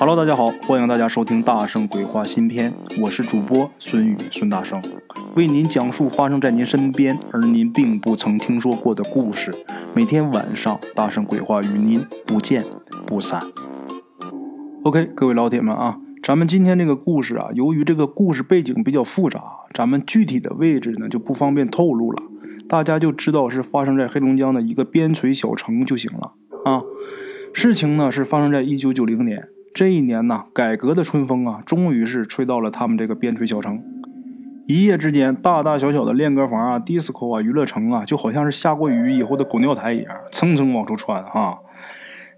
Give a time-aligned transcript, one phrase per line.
[0.00, 4.80] Hello，大家好，欢迎大家收听《大圣鬼话》新篇，我是主播孙宇孙大圣，
[5.36, 9.52] 为您讲述发生在您身边而您并不曾听说过的故事。
[9.94, 12.64] 每天晚上，《大圣鬼话》与您不见
[13.06, 13.42] 不散。
[14.84, 19.42] OK，各位老铁们啊，咱们今天这个故事啊，由于这个故事背景比较复杂，
[19.74, 22.22] 咱们具体的位置呢就不方便透露了，
[22.66, 26.32] 大家就知道是发生在黑龙江的一个边陲小城就行了
[26.64, 26.80] 啊。
[27.52, 29.46] 事情呢是发生在一九九零年。
[29.72, 33.82] 这一年呢，改革的春风啊，终于是吹到了他们这个边陲小城。
[34.66, 41.58] 一夜之间，大大小小的练歌房啊、disco 啊、娱乐城啊，就好像是下过雨以后的狗尿台一样，蹭蹭往出窜哈。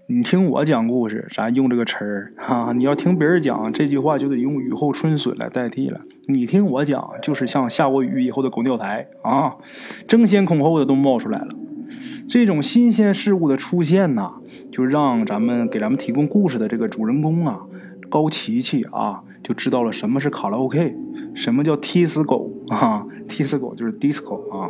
[0.07, 6.01] 你听我讲故事，咱用这个词儿哈；你要听别人讲这句话，就得用雨后春笋来代替了。
[6.27, 9.55] 你听我讲，就是像下过雨以后的狗尿台啊，
[10.07, 11.47] 争先恐后的都冒出来了。
[12.27, 14.33] 这种新鲜事物的出现呐，
[14.71, 17.59] 就让咱们给咱们提供故事的这个主人公啊，
[18.09, 20.95] 高琪琪啊，就知道了什么是卡拉 OK，
[21.35, 24.69] 什么叫踢死狗啊， 踢死狗就是 disco 啊。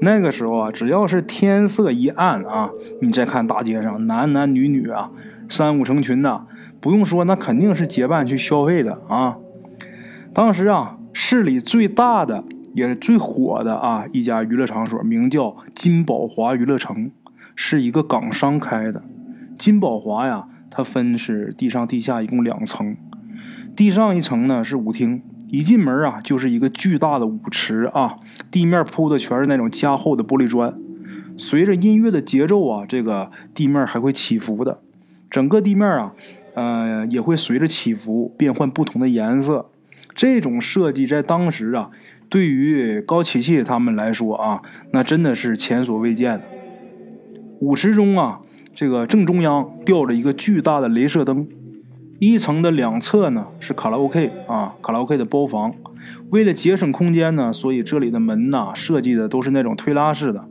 [0.00, 5.10] 那个时候啊，只要是天色一暗啊，你再看大街上男男女女啊，
[5.48, 6.46] 三五成群的，
[6.80, 9.36] 不用说，那肯定是结伴去消费的啊。
[10.32, 12.44] 当时啊，市里最大的。
[12.76, 14.04] 也是最火的啊！
[14.12, 17.10] 一家娱乐场所名叫金宝华娱乐城，
[17.54, 19.02] 是一个港商开的。
[19.56, 22.94] 金宝华呀，它分是地上地下一共两层，
[23.74, 28.18] 地上一层呢是舞厅，一进门啊就是一个巨大的舞池啊，
[28.50, 30.74] 地面铺的全是那种加厚的玻璃砖，
[31.38, 34.80] 随着音乐的节奏啊，这个地面还会起伏的，
[35.30, 36.12] 整个地面啊，
[36.52, 39.70] 呃也会随着起伏变换不同的颜色。
[40.14, 41.88] 这种设计在当时啊。
[42.28, 46.42] 对于高琪琪他们来说啊，那真的是前所未见的。
[47.60, 48.40] 舞池中啊，
[48.74, 51.46] 这个正中央吊着一个巨大的镭射灯，
[52.18, 55.72] 一层的两侧呢是卡拉 OK 啊，卡拉 OK 的包房。
[56.30, 60.44] 为了节省空间呢，所以这里的门呐设计的都是那种推拉式的。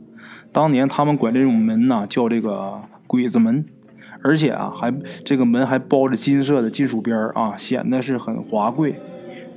[0.52, 3.64] 当年他们管这种门呐叫这个鬼子门，
[4.22, 8.94] 而且啊还这个门还包着金色的金属边啊，显得是很华贵。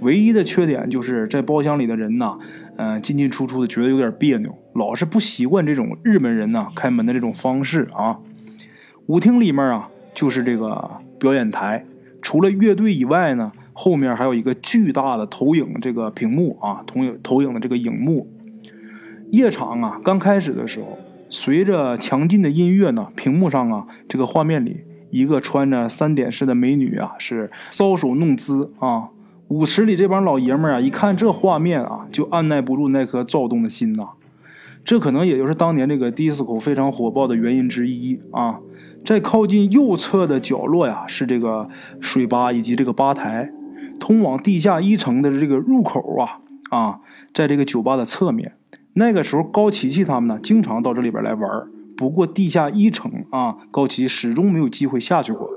[0.01, 2.37] 唯一的缺点就是在包厢里的人呐，
[2.77, 8.19] 嗯，进进出出的，觉得有点别扭，老是不习惯这种日本人呢开门的这种方式啊。
[9.07, 10.89] 舞厅里面啊，就是这个
[11.19, 11.85] 表演台，
[12.21, 18.27] 除了乐队以外呢，后面还有一个巨大的投影这个屏幕啊，投影投影的这个影幕。
[19.29, 20.97] 夜场啊，刚开始的时候，
[21.29, 29.09] 随着强劲的音乐呢，屏幕上啊，这个画面里一个穿着三点式的美女啊，是搔首弄姿啊。
[29.49, 34.09] 舞池里这帮老爷们儿啊，一看这画面啊，就按耐不住那颗躁动的心呐。
[34.85, 38.59] 这可能也就是当年这个迪斯科非常火爆的原因之一啊。
[39.03, 41.67] 在靠近右侧的角落呀，是这个
[41.99, 43.49] 水吧以及这个吧台，
[43.99, 46.99] 通往地下一层的这个入口啊啊，
[47.33, 48.53] 在这个酒吧的侧面。
[48.93, 51.49] 那个时候，高琪琪他们呢，经常到这里边来玩
[51.97, 55.49] 不过地下一层啊，高琪始终没有机会下去过。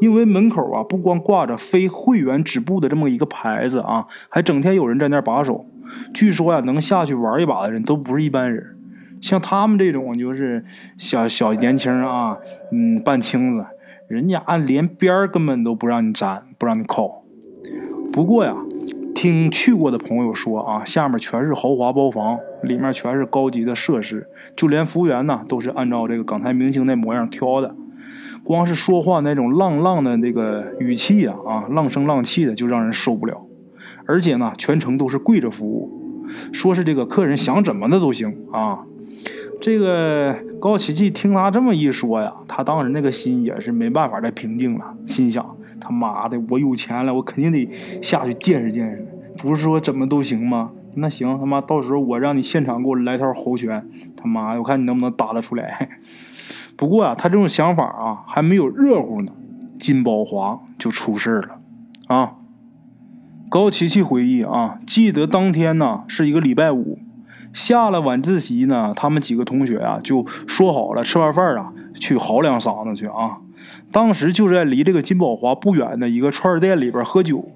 [0.00, 5.66] 因为门口啊，不光挂着非会员止步的这么一个牌子啊，还整天有人在那把守。
[6.12, 8.76] 据说呀，能下去玩一把的人都不是一般人，
[9.20, 10.64] 像他们这种就是
[10.96, 12.36] 小小年轻啊，
[12.72, 13.64] 嗯，半青子，
[14.06, 17.22] 人家按连边儿根本都不让你沾，不让你靠。
[18.12, 18.54] 不过呀，
[19.14, 27.74] 听去过的朋友说啊，下面全是豪华包房，里面全是高级的设施，就连服务员呢都是按照这个港台明星那模样挑的。
[28.48, 33.42] 光是说话那种浪浪的那个语气啊啊，浪声浪气的就让人受不了。
[34.06, 38.86] 而且呢，全程都是跪着服务，说是这个客人想怎么的都行啊。
[39.60, 47.68] 这个高奇迹听他这么一说呀，他当时那个心也是没办法再平静了，心想他妈的，我有钱了，我肯定得
[48.00, 49.06] 下去见识见识。
[49.36, 50.70] 不是说怎么都行吗？
[50.94, 56.00] 那行，他妈到时候我让你现场给我来套猴拳，他妈的，我看你能不能打得出来。
[56.78, 59.32] 不过啊，他这种想法啊还没有热乎呢，
[59.80, 61.58] 金宝华就出事了
[62.06, 62.34] 啊。
[63.50, 67.00] 高琪琪回忆啊，记得当天呢是一个礼拜五，
[67.52, 73.38] 下了晚自习呢，他们几个同学啊就说好了，吃完饭啊去嚎两嗓子去啊。
[73.90, 77.48] 当时就在离这个金宝华不远的一个串店里边喝酒，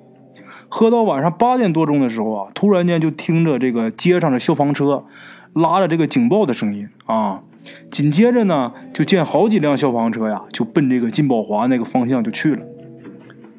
[0.69, 5.05] 喝到晚上八点多钟的时候啊，突然间就听着这个街上的消防车
[5.53, 7.43] 拉着这个警报的声音啊。
[7.91, 12.65] 紧接着呢，就见好几辆消防车呀，就奔这个金宝华那个方向就去了。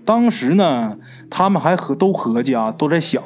[0.05, 0.97] 当时呢，
[1.29, 3.23] 他们还合都合计啊，都在想，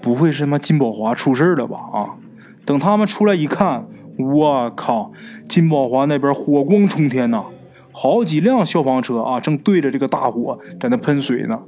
[0.00, 1.78] 不会是他妈金宝华出事了吧？
[1.92, 2.16] 啊！
[2.64, 3.86] 等他们出来一看，
[4.18, 5.12] 我靠，
[5.48, 7.44] 金宝华那边火光冲天呐，
[7.92, 11.60] 好几辆消防车啊，正对着这个大火在那喷水呢。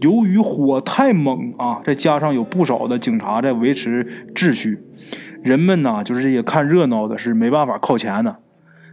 [0.00, 4.78] 由于火太猛啊，再加上有不少的警察在维持秩序，
[5.42, 8.36] 人们呢就是这些看热闹的，是没办法靠前的。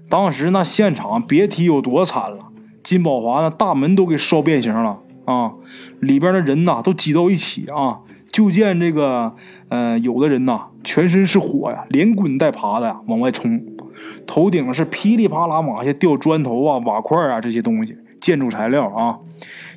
[0.09, 2.47] 当时那现场别提有多惨了，
[2.83, 5.53] 金宝华那大门都给烧变形了啊！
[5.99, 7.99] 里边的人呐都挤到一起啊，
[8.31, 9.33] 就见这个
[9.69, 13.61] 呃，有的人呐全身是火呀，连滚带爬的往外冲，
[14.25, 19.19] 头顶是噼里啪啦往下掉砖头啊、瓦块啊这些东西，建筑材料啊。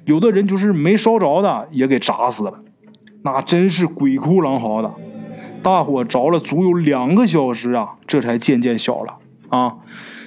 [0.04, 2.60] 有的人就是没烧着的，也给炸死了，
[3.22, 4.90] 那真是鬼哭狼嚎的。
[5.62, 9.18] 大火着了足有两个小时啊，这才渐渐小了
[9.50, 9.76] 啊。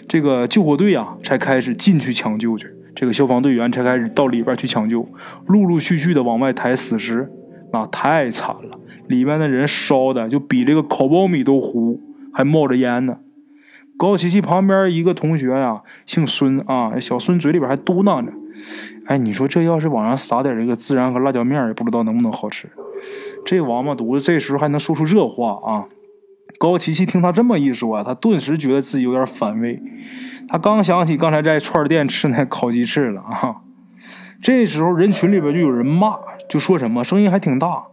[0.07, 2.67] 这个救火队啊，才开始进去抢救去。
[2.95, 5.07] 这个消防队员才开始到里边去抢救，
[5.47, 7.31] 陆陆续续的往外抬死尸，
[7.71, 8.79] 那太惨了。
[9.07, 11.99] 里面的人烧的就比这个烤苞米都糊，
[12.31, 13.17] 还冒着烟呢。
[13.97, 18.31] 高琪琪旁边一个同学呀，姓孙啊，小孙嘴里边还嘟囔着。
[19.05, 22.67] 哎，你说这要是往上撒点这个孜然和辣椒面，也不知道能不能好吃。
[23.45, 25.85] 这王八犊子这时候还能说出这话啊！
[26.57, 29.81] 高琪琪听他这么一说，他顿时觉得自己有点反胃。
[30.47, 33.57] 他刚想起刚才在串店吃那烤鸡翅了啊！
[34.41, 36.17] 这时候人群里边就有人骂，
[36.49, 37.85] 就说什么声音还挺大。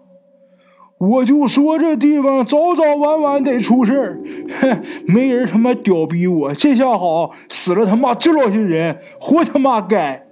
[0.98, 4.20] 我就说这地方早早晚晚得出事儿，
[5.08, 10.26] 没人他妈屌逼我，这下好死了他妈这老些人，活他妈该！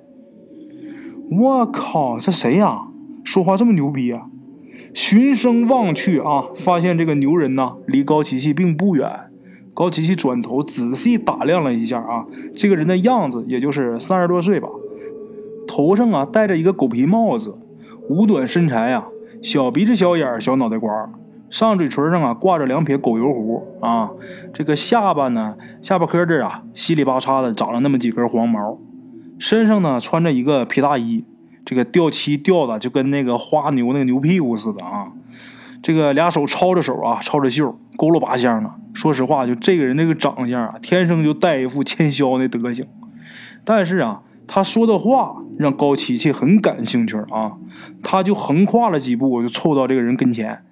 [1.31, 2.89] 我靠，这谁呀？
[3.25, 4.27] 说话这么牛逼啊！
[4.95, 9.11] 循声望去啊，发现这个牛人呢，离高琪琪并不远。
[9.75, 12.25] 高琪琪转头仔细打量了一下啊，
[12.57, 14.69] 这个人的样子也就是三十多岁吧，
[15.67, 17.55] 头上啊戴着一个狗皮帽子，
[18.09, 19.05] 五短身材呀，
[19.43, 20.91] 小鼻子小眼小脑袋瓜，
[21.51, 24.11] 上嘴唇上啊挂着两撇狗油胡啊，
[24.55, 28.79] 这个下巴呢，下巴颏这儿啊稀里八叉的长了那么几根黄毛。
[29.39, 31.25] 身上呢穿着一个皮大衣，
[31.65, 35.13] 这个吊漆吊的就跟那个花牛那个牛屁股似的啊。
[35.81, 38.75] 这个俩手抄着手啊，抄着袖，佝偻八相呢。
[38.95, 42.85] 说实话，就这个人这个长相啊，天生就带一副欠削的德行。
[43.65, 47.53] 但是啊，他说的话让高琪琪很感兴趣啊。
[48.03, 50.65] 他就横跨了几步，我就凑到这个人跟前。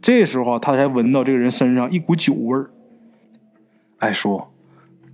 [0.00, 2.70] 这时候他才闻到这个人身上一股酒味儿。
[3.98, 4.44] 哎，叔，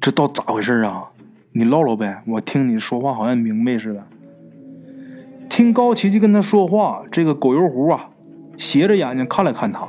[0.00, 1.09] 这到咋回事啊？
[1.52, 4.06] 你唠唠呗，我听你说话好像明白似的。
[5.48, 8.10] 听高琪琪跟他说话，这个狗油壶啊，
[8.56, 9.88] 斜着眼睛看了看他，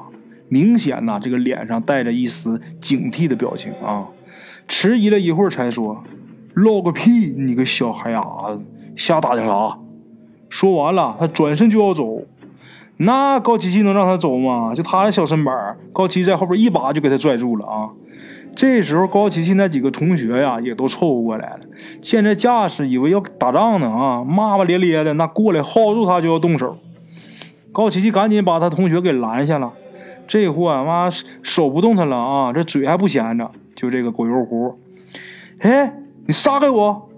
[0.49, 4.07] 明显呐，这个脸上带着一丝警惕的表情啊。
[4.67, 6.03] 迟疑了一会儿，才说
[6.55, 7.35] ：“唠个屁！
[7.37, 8.63] 你个小孩伢子，
[8.95, 9.77] 瞎打听啥？”
[10.49, 12.23] 说完了，他转身就要走。
[12.97, 14.73] 那高琪琪能让他走吗？
[14.73, 17.89] 就他的小身板，高琪在后边一把就给他拽住了啊。
[18.55, 21.59] 这时候，高琪琪那几个同学呀，也都凑过来了。
[22.01, 26.77] 见这架势，以为要打仗呢啊，骂骂咧咧的，那过来薅住他就要动手。
[27.71, 29.71] 高琪琪赶紧把他同学给拦下了。
[30.27, 31.09] 这货妈
[31.41, 34.79] 手不动弹了啊，这嘴还不闲着，就这个狗油壶。
[35.59, 35.93] 哎，
[36.25, 37.09] 你撒开我，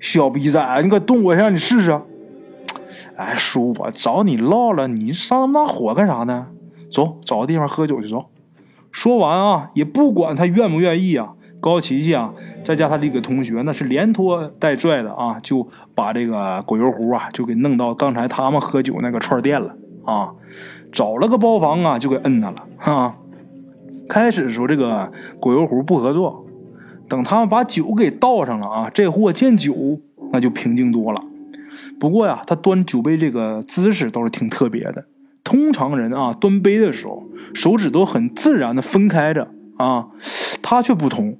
[0.00, 2.00] 小逼崽，你敢动我一下，你试试。
[3.16, 6.46] 哎，叔，我找你唠了，你上那么大火干啥呢？
[6.90, 8.26] 走，找个地方喝酒去，走。
[8.90, 12.32] 说完啊，也不管他愿不愿意啊，高琪琪啊，
[12.64, 20.32] 再加他这个同学，那是连拖带拽的啊，就把这个狗油壶啊，就给弄到刚才他们喝酒那个串店了啊，
[20.90, 23.16] 找了个包房啊，就给摁他了哈。
[24.08, 26.46] 开始的时候，这个狗油壶不合作，
[27.08, 29.74] 等他们把酒给倒上了啊，这货见酒
[30.32, 31.22] 那就平静多了。
[32.00, 35.04] 不过呀，他端酒杯这个姿势倒是挺特别的。
[35.48, 40.08] 通常人啊，端杯的时候手指都很自然的分开着啊，
[40.60, 41.38] 他却不同，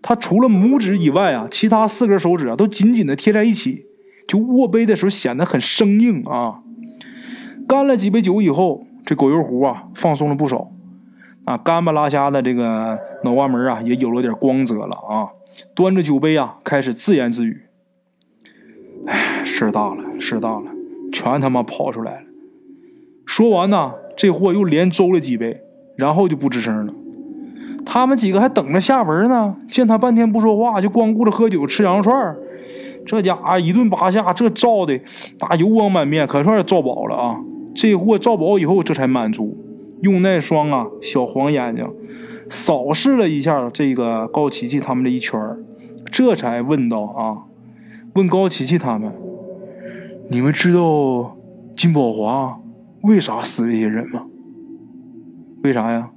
[0.00, 3.84] 他除了拇指以外啊，其他四根手指啊都紧紧的贴在一起，
[4.26, 6.62] 就握杯的时候显得很生硬啊。
[7.68, 10.70] 干了几杯酒以后，这狗油壶啊放松了不少，
[11.44, 15.28] 啊干巴拉瞎的这个脑瓜门啊也有了点光泽了啊，
[15.74, 17.60] 端着酒杯啊开始自言自语
[19.06, 20.70] ：“哎，事大了，事大了，
[21.12, 22.26] 全他妈跑出来了。”
[23.30, 25.60] 说完呢，这货又连周了几杯，
[25.94, 26.92] 然后就不吱声了。
[27.86, 32.36] 他们几个还等着下文呢，见他半天不说话，就光顾着喝酒吃羊肉串
[33.06, 34.98] 这家伙一顿扒下，这照的
[35.38, 37.36] 大油光满面，可算是照饱了啊！
[37.72, 39.56] 这货照饱以后，这才满足，
[40.02, 41.88] 用那双啊小黄眼睛
[42.48, 45.40] 扫视了一下这个高琪琪他们这一圈
[46.10, 47.46] 这才问道啊，
[48.14, 49.12] 问高琪琪他们
[50.30, 51.36] ：“你们知道
[51.76, 52.56] 金宝华？”
[53.02, 54.24] 为啥死这些人吗？
[55.62, 56.10] 为啥呀？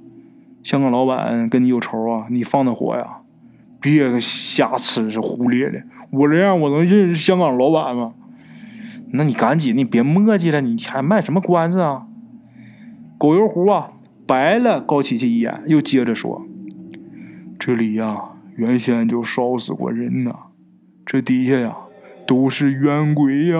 [0.62, 2.26] 香港老板跟你有仇啊？
[2.30, 3.18] 你放的火呀？
[3.80, 8.14] 别瞎吃是胡咧咧，我这样我能认识香港老板吗？
[9.12, 12.06] 那你赶紧，你别磨叽了，你还卖什么关子啊？
[13.18, 13.92] 狗油壶啊，
[14.26, 16.46] 白了高琪琪一眼，又接着说
[17.60, 20.34] ：“这里呀，原先就烧死过人呐，
[21.04, 21.76] 这底下呀，
[22.26, 23.58] 都是冤鬼呀。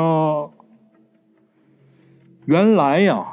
[2.47, 3.25] 原来呀。”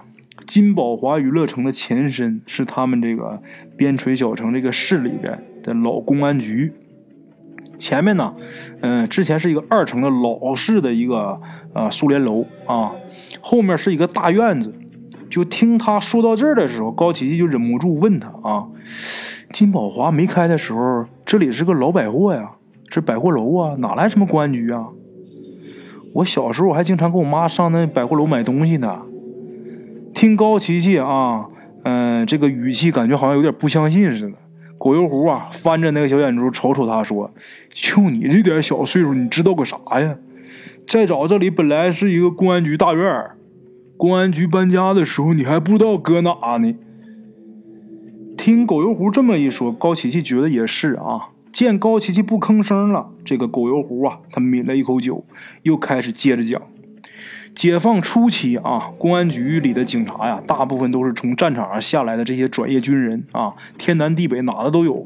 [0.47, 3.41] 金宝华娱乐城的前身是他们这个
[3.77, 6.73] 边陲小城这个市里边的老公安局。
[7.77, 8.33] 前面呢，
[8.81, 11.39] 嗯，之前是一个二层的老式的一个
[11.73, 12.91] 呃苏联楼啊，
[13.39, 14.73] 后面是一个大院子。
[15.29, 18.67] 就听他说到这儿的时候，高琪琪就忍不住问他啊
[19.53, 22.51] ：“金宝华没开的时候，这里是个老百货呀，
[22.89, 24.87] 这百货楼啊，哪来什么公安局啊？
[26.13, 29.01] 我小时候还经常跟我妈上那百货楼买东西呢。”
[30.13, 31.45] 听高琪琪啊，
[31.83, 34.33] 嗯，这个语气感觉好像有点不相信似的。
[34.77, 37.31] 狗油壶啊，翻着那个小眼珠瞅瞅他，说
[37.71, 40.17] ：“就你这点小岁数，你知道个啥呀？
[40.87, 43.31] 再早这里本来是一个公安局大院
[43.95, 46.75] 公安局搬家的时候，你还不知道搁哪呢。”
[48.35, 51.29] 听狗油壶这么一说，高琪琪觉得也是啊。
[51.51, 55.25] 见高琪琪不吭声了，这个狗油壶啊，他抿了一口酒，
[55.63, 56.61] 又开始接着讲。
[57.53, 65.05] 解放初期啊，公安局里的警察呀，大部分都是从战场上下来的这些转业军人啊，天南地北哪的都有。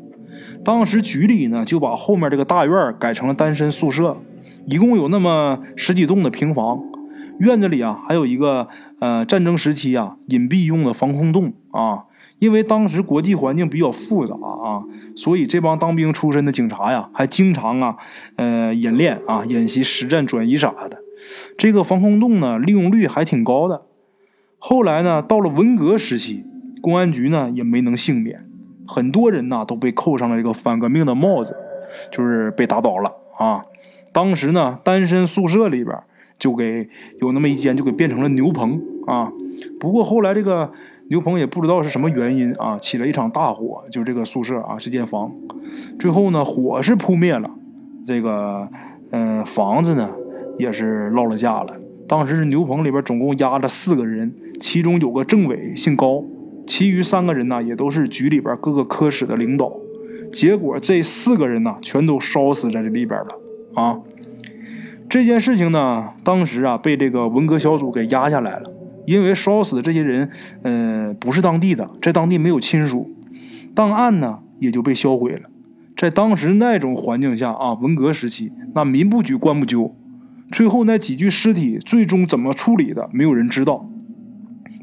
[0.63, 4.17] 当时局里呢，就把后面这个大院改成了单身宿舍，
[4.67, 6.79] 一共有那么十几栋的平房。
[7.39, 8.67] 院子里啊，还有一个
[8.99, 12.03] 呃战争时期啊隐蔽用的防空洞啊。
[12.45, 14.83] 因为当时国际环境比较复杂啊，
[15.15, 17.97] 所以这帮当兵出身的警察呀，还经常啊
[18.35, 20.99] 呃演练啊演习实战转移啥的。
[21.57, 23.81] 这个防空洞呢，利用率还挺高的。
[24.59, 26.45] 后来呢，到了文革时期，
[26.83, 28.45] 公安局呢也没能幸免，
[28.85, 31.55] 很多人呐都被扣上了这个反革命的帽子，
[32.11, 33.65] 就是被打倒了啊。
[34.13, 35.97] 当时呢，单身宿舍里边
[36.37, 36.87] 就给
[37.21, 39.31] 有那么一间就给变成了牛棚啊。
[39.79, 40.71] 不过后来这个
[41.09, 45.31] 牛棚也不知道是什么原因啊，起了一场大火，就这个宿舍啊是间房，
[45.99, 47.49] 最后呢火是扑灭了，
[48.05, 48.67] 这个
[49.11, 50.09] 嗯房子呢。
[50.57, 51.75] 也是落了架了。
[52.07, 56.23] 当时牛棚里边总共压着四个人，其中有个政委姓高，
[56.65, 59.73] 其余三个人呢也都是局里边各个科室的领导。
[60.31, 63.27] 结果这四个人呢全都烧死在这里边了
[63.73, 63.99] 啊！
[65.09, 68.71] 这件事情呢，当时啊被这个文革小组给压下来了，
[69.05, 70.29] 因为烧死的这些人，
[70.63, 73.11] 嗯，不是当地的，在当地没有亲属，
[73.73, 75.49] 档案呢也就被销毁了。
[75.97, 79.95] 在当时那种环境下啊，文革时期，那民不举，官不究。
[80.51, 83.89] 最后那几具尸体最终怎么处理的，没有人知道。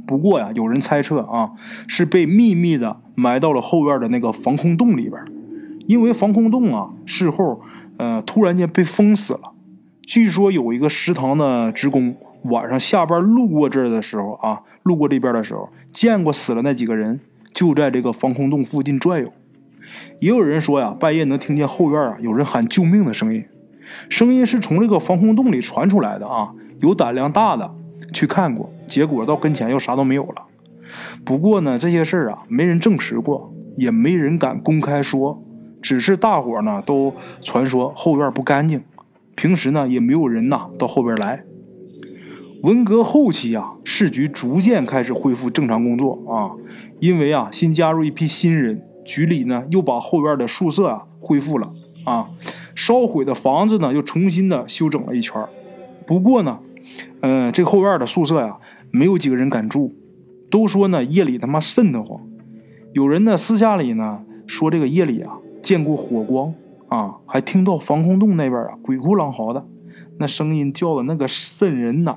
[0.07, 1.51] 不过呀，有人猜测啊，
[1.87, 5.21] 是被秘密的埋到了后院的那个防空洞里边。
[5.87, 7.61] 因为防空洞啊，事后
[7.99, 9.53] 呃突然间被封死了。
[10.03, 17.21] 据说有一个食堂的职工晚上下班路过这儿的时候啊，路过这边的时候，见过死了那几个人
[17.55, 19.33] 就在这个防空洞附近转悠。
[20.21, 23.45] 也有人说呀，半夜能听见后院啊有人喊救命的声音。
[24.09, 26.53] 声音是从这个防空洞里传出来的啊！
[26.81, 27.71] 有胆量大的
[28.13, 30.47] 去看过，结果到跟前又啥都没有了。
[31.25, 35.43] 不过呢，这些事儿啊，没人证实过，也没人敢公开说，
[35.83, 38.83] 只是大伙呢都传说后院不干净，
[39.35, 41.43] 平时呢也没有人呐到后边来。
[42.63, 46.55] 文革后期啊，市局逐渐开始恢复正常工作啊，
[47.01, 51.73] 因为啊新加入一批新人，局里呢又把后院的宿舍啊恢复了
[52.05, 52.29] 啊。
[52.77, 55.45] 烧毁的房子呢，又重新的修整了一圈
[56.07, 56.61] 不过呢，
[57.23, 58.57] 嗯，这后院的宿舍呀，
[58.93, 59.93] 没有几个人敢住，
[60.49, 62.21] 都说呢夜里他妈瘆得慌。
[62.93, 66.55] 有人呢私下里呢说这个夜里啊见过火光
[66.87, 69.67] 啊，还听到防空洞那边啊鬼哭狼嚎的，
[70.19, 72.17] 那声音叫的那个瘆人呐。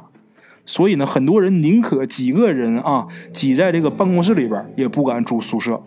[0.65, 5.83] 所以呢，很多人宁可几个人啊挤在这个办公室里边，也不敢住宿舍。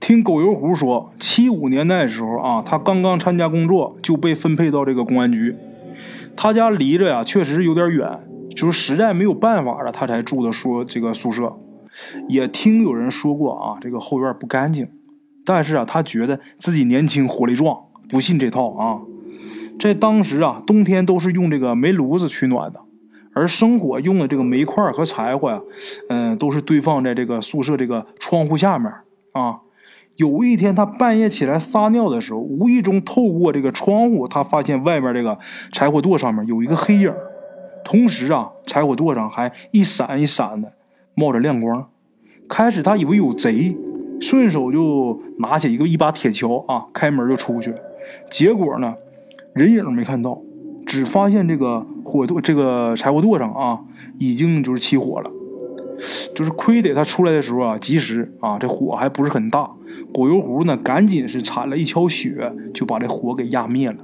[0.00, 5.54] 听狗油壶说，七五年代的时候啊，他刚刚参加工作就被分配到这个公安局。
[6.36, 8.20] 他家离着呀，确实有点远，
[8.54, 11.58] 就是实在没有办法了，他才住的说这个宿舍。
[12.28, 14.88] 也听有人说过啊，这个后院不干净，
[15.44, 17.76] 但是啊，他觉得自己年轻活力壮，
[18.08, 19.00] 不信这套啊。
[19.80, 22.80] 在当时啊，冬天都是用这个煤炉子取暖的，
[23.38, 25.60] 而生火用的这个煤块和柴火呀，
[26.08, 28.92] 嗯，都是堆放在这个宿舍这个窗户下面
[29.32, 29.60] 啊。
[30.16, 35.38] 有一天，他半夜起来撒尿的时候，无意中透过这个窗户，他发现外面这个
[35.72, 37.12] 柴火垛上面有一个黑影，
[37.84, 40.72] 同时啊，柴火垛上还一闪一闪的
[41.14, 41.88] 冒着亮光。
[42.48, 43.76] 开始他以为有贼，
[44.20, 47.72] 顺手就拿起一个一把铁锹啊，开门就出去。
[48.28, 48.96] 结果呢，
[49.54, 50.40] 人影没看到，
[50.88, 53.80] 只发现这个火垛这个柴火垛上啊，
[54.16, 55.30] 已经就是起火了。
[56.34, 59.70] 就是亏得他出来的时候啊，及时啊，这火还不是很大。
[60.14, 63.96] 果油壶呢，赶紧是铲了一锹雪，就把这火给压灭了。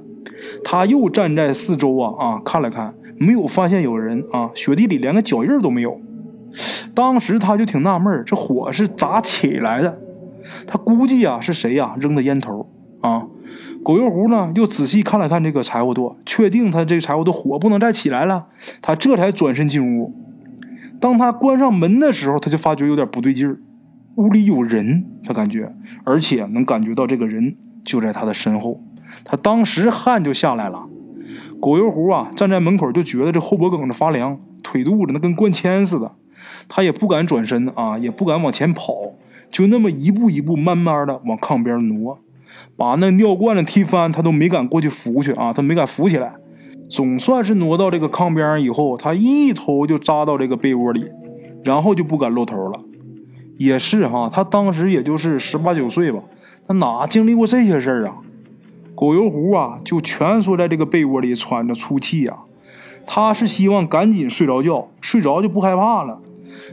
[0.63, 5.99] 他又站在四周啊啊看了看，没有发现有人啊，雪地里连个脚印都没有。
[6.93, 9.99] 当时他就挺纳闷这火是咋起来的？
[10.67, 12.69] 他估计啊是谁呀扔的烟头
[13.01, 13.25] 啊？
[13.85, 18.47] 狗油壶呢又仔细看了看这个柴火垛，确定他这个柴火垛火不能再起来了，
[18.81, 20.11] 他这才转身进屋。
[20.99, 23.59] 当他关上门的时候，他就发觉有点不对劲儿，
[24.15, 25.71] 屋里有人，他感觉，
[26.03, 28.81] 而且能感觉到这个人就在他的身后。
[29.23, 30.87] 他当时汗就下来了。
[31.61, 36.11] 狗油壶啊，站在门口就觉得这后脖梗子发凉，腿肚子那跟灌铅似的。
[36.67, 39.13] 他也不敢转身啊，也不敢往前跑，
[39.51, 42.17] 就那么一步一步慢慢的往炕边挪，
[42.77, 46.33] 把那尿罐子踢翻，他都没敢过去扶去啊，他没敢扶起来。
[46.89, 51.05] 总算是挪到这个炕边以后，他一头就扎到这个被窝里，
[51.63, 52.79] 然后就不敢露头了。
[53.57, 56.19] 也是哈，他当时也就是十八九岁吧，
[56.67, 58.15] 他哪经历过这些事儿啊？
[58.93, 62.39] 狗油壶啊，就蜷缩在这个被窝里喘着粗气啊。
[63.07, 66.19] 他是希望赶紧睡着觉，睡着就不害怕了。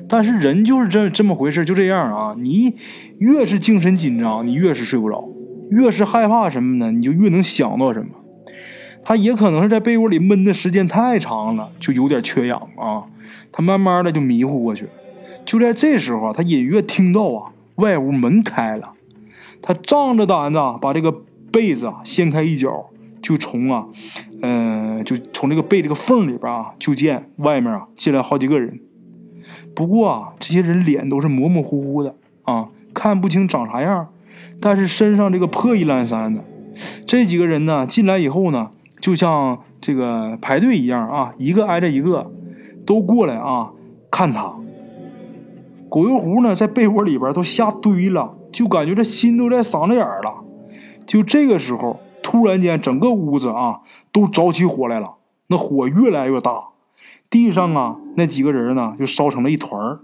[0.09, 2.35] 但是人就是这这么回事，就这样啊。
[2.39, 2.75] 你
[3.19, 5.25] 越是精神紧张，你越是睡不着；
[5.73, 8.09] 越是害怕什么呢，你就越能想到什么。
[9.05, 13.05] 他也可能是在被窝里闷的时间太长了，就有点缺氧啊。
[13.51, 14.87] 他慢慢的就迷糊过去。
[15.45, 18.93] 就在这时候，他隐约听到啊，外屋门开了。
[19.61, 21.13] 他仗着胆子把这个
[21.51, 22.87] 被子啊掀开一角，
[23.21, 23.87] 就从啊，
[24.41, 28.79] 嗯，就从这个被这个缝里边啊，就见外面啊进来好几个人。
[29.75, 32.15] 不过啊，这些人脸都是模模糊糊的
[32.45, 34.09] 啊，看不清长啥样，
[34.63, 36.43] 但是身上这个破衣烂衫的。
[37.07, 38.71] 这几个人呢进来以后呢。
[39.03, 42.31] 就像这个排队一样啊，一个挨着一个，
[42.87, 43.73] 都过来啊
[44.13, 44.55] 看他。
[45.89, 50.45] 狗油壶呢，在被窝里边都吓堆了，就感觉这心都在嗓子眼了。
[51.05, 53.81] 就这个时候，突然间整个屋子啊
[54.13, 55.17] 都着起火来了，
[55.49, 56.67] 那火越来越大，
[57.29, 59.99] 地上啊那几个人呢就烧成了一团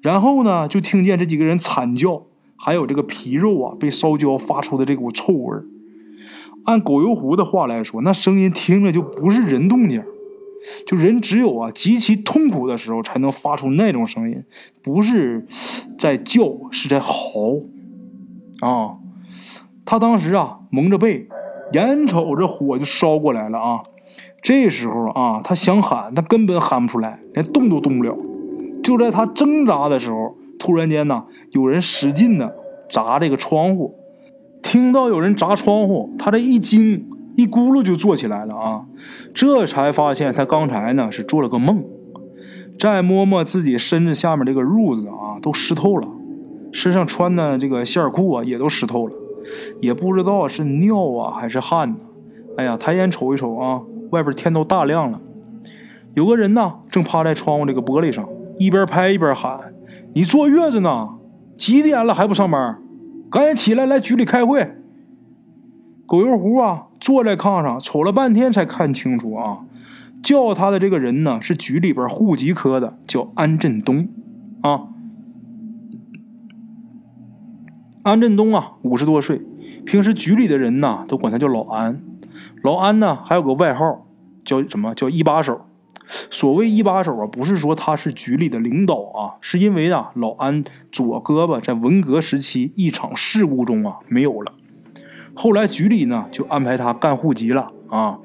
[0.00, 2.22] 然后呢就听见这几个人惨叫，
[2.64, 5.66] 还有这个皮肉啊被烧焦发出的这股臭味儿。
[6.64, 10.02] 按狗油壶的话来说，那声音听着就不是人动静，
[10.86, 14.42] 就人只有啊极其痛苦的时候才能发出那种声音，
[14.82, 15.46] 不是
[15.98, 17.10] 在叫，是在嚎
[18.60, 18.96] 啊！
[19.84, 21.28] 他当时啊蒙着背，
[21.74, 23.82] 眼瞅着火就烧过来了啊！
[24.40, 28.16] 这时候啊，他想喊，他根本喊不出来，连动都动不了。
[28.82, 32.54] 就在他挣扎的时候，突然间呢，有人使劲的
[32.90, 33.98] 砸这个窗户。
[34.62, 38.86] 听到有人砸窗户，他这一惊，一咕噜就坐起来了啊！
[39.34, 41.84] 这才发现他刚才呢是做了个梦。
[42.78, 46.08] 再摸摸自己身子下面这个褥子啊，都湿透了，
[46.72, 49.14] 身上穿的这个线裤啊也都湿透了，
[49.80, 51.96] 也不知道是尿啊还是汗呢。
[52.56, 55.20] 哎呀，抬眼瞅一瞅啊，外边天都大亮了，
[56.14, 59.60] 有个人呢正趴在窗户这个玻璃上，一边拍一边喊
[60.14, 61.10] ：“你坐月子呢？
[61.56, 62.78] 几点了还不上班？”
[63.30, 64.76] 赶紧起来，来局里开会。
[66.06, 69.64] 狗油壶啊，坐在炕上，瞅了半天才看清楚啊，
[70.22, 74.08] 叫他的这个人呢是局里边户籍科的，叫安振东
[74.60, 74.88] 啊。
[78.04, 79.42] 安振东啊，五十多岁，
[79.84, 82.00] 平时局里的人呢都管他叫老安。
[82.62, 84.06] 老安呢还有个外号
[84.44, 85.66] 叫什么叫一把手。
[86.30, 90.62] 所谓一把手啊，不是说他是局里的领导啊，是因为啊，老安
[90.92, 94.52] 左胳膊在文革时期一场事故中啊没有了，
[95.34, 98.18] 后来局里呢就安排他干户籍了啊。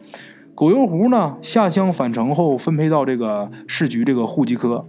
[0.53, 4.85] 狗油壶呢下乡返城后分配到这个市局这个户籍科，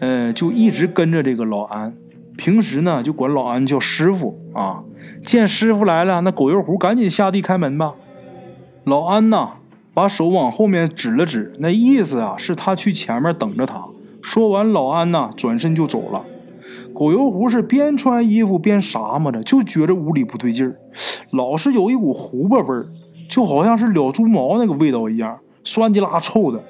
[0.00, 1.94] 呃，就一直跟着这个老安，
[2.38, 4.82] 平时呢就管老安叫师傅啊。
[5.24, 7.92] 见师傅来了，那狗油壶赶紧下地开门吧。
[8.84, 9.50] 老安呐。
[9.94, 13.84] 把手往后面指了指，那意思啊，是他去前面等着他。
[14.22, 16.22] 说完，老安呐转身就走了。
[16.94, 20.76] 狗油壶是边穿衣服边啥嘛着，就觉着屋里不对劲儿，
[21.30, 22.86] 老是有一股糊巴味儿，
[23.28, 26.62] 就好像是燎猪毛那个味道一样，酸叽拉臭的。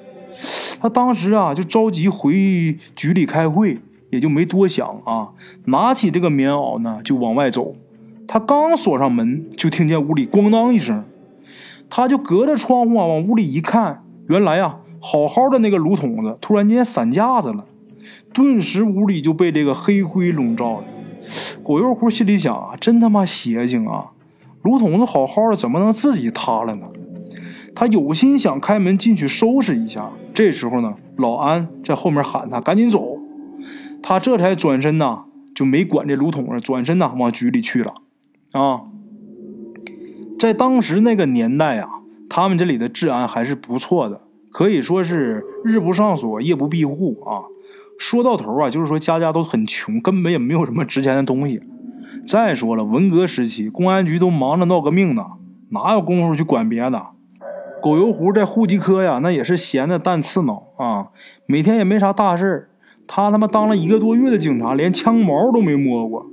[0.81, 3.77] 他当时啊就着急回局里开会，
[4.09, 5.29] 也就没多想啊，
[5.65, 7.75] 拿起这个棉袄呢就往外走。
[8.27, 11.03] 他刚锁上门，就听见屋里咣当一声。
[11.95, 17.65] 他就隔着窗户啊往屋里一看，原来啊好好的那个炉筒子突然间散架子了，
[18.33, 20.83] 顿时屋里就被这个黑灰笼罩了。
[21.63, 24.07] 狗油壶心里想啊，真他妈邪性啊！
[24.63, 26.87] 炉筒子好好的，怎么能自己塌了呢？
[27.75, 30.09] 他有心想开门进去收拾一下。
[30.33, 33.19] 这时候呢，老安在后面喊他赶紧走，
[34.01, 37.93] 他这才转身呐，就没管这炉筒子，转身呐往局里去了。
[38.51, 38.81] 啊，
[40.39, 41.89] 在当时那个年代啊，
[42.29, 47.47] 他们这里的治安还是不错的，可以说是日不上锁，夜不闭户啊。
[47.97, 51.61] 说到头啊，就是说家家都很穷，根本也没有什么值钱的东西。
[52.27, 55.25] 再说了，文革时期，公安局都忙着闹革命呢，
[55.69, 57.01] 哪有功夫去管别的？
[57.81, 61.07] 狗油壶在户籍科呀，那也是闲的蛋刺挠啊，
[61.45, 62.69] 每天也没啥大事
[63.05, 66.25] 他他妈当了一个多月的警察，连枪毛都没摸过。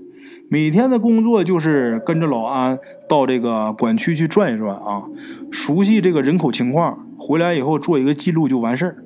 [0.53, 2.77] 每天的工作就是跟着老安
[3.09, 5.05] 到这个管区去转一转啊，
[5.53, 8.97] 熟悉这个人口情况，回来以后做一个记录就完事儿。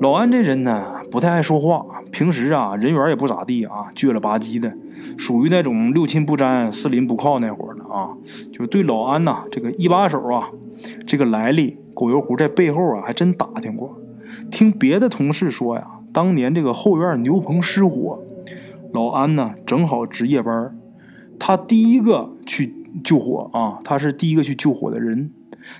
[0.00, 4.72] 老安这人呢，不太爱说话，平时啊人缘也不咋地啊，倔了吧唧的，
[5.16, 8.10] 属于那种六亲不沾、四邻不靠那会儿的啊。
[8.52, 10.48] 就对老安呐，这个一把手啊，
[11.06, 13.96] 这个来历，狗油壶在背后啊还真打听过。
[14.50, 18.18] 听别的同事说呀，当年这个后院牛棚失火，
[18.94, 20.72] 老安呢正好值夜班，
[21.36, 25.32] 他第一个去救火啊，他是第一个去救火的人。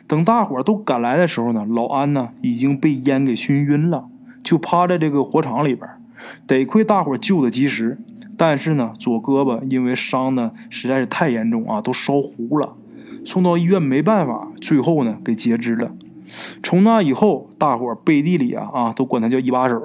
[0.09, 4.09] 等大伙都赶来的时候呢，老安呢已经被烟给熏晕了，
[4.43, 5.89] 就趴在这个火场里边。
[6.49, 8.01] 得亏大伙救的及时，
[8.37, 12.75] 但是呢，左胳膊因为伤的实在是太严重啊，都烧糊了，
[13.25, 15.93] 送到医院没办法，最后呢给截肢了。
[16.65, 19.81] 从那以后，大伙背地里啊啊都管他叫一把手。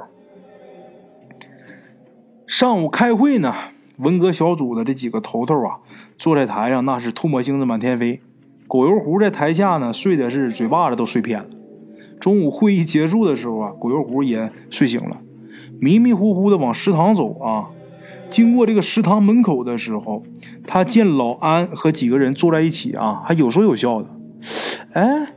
[2.49, 3.53] 上午开会呢，
[3.97, 5.77] 文革小组的这几个头头啊，
[6.17, 8.19] 坐在台上那是唾沫星子满天飞。
[8.67, 11.45] 狗油壶在台下呢，睡的是嘴巴子都睡偏了。
[12.19, 15.17] 中午会议结束的时候啊，狗油壶也睡醒了，
[15.79, 17.69] 迷迷糊糊的往食堂走啊。
[18.31, 20.23] 经过这个食堂门口的时候，
[20.65, 24.09] 他见老安和几个人坐在一起啊，还有说有笑的。
[24.93, 25.27] 哎，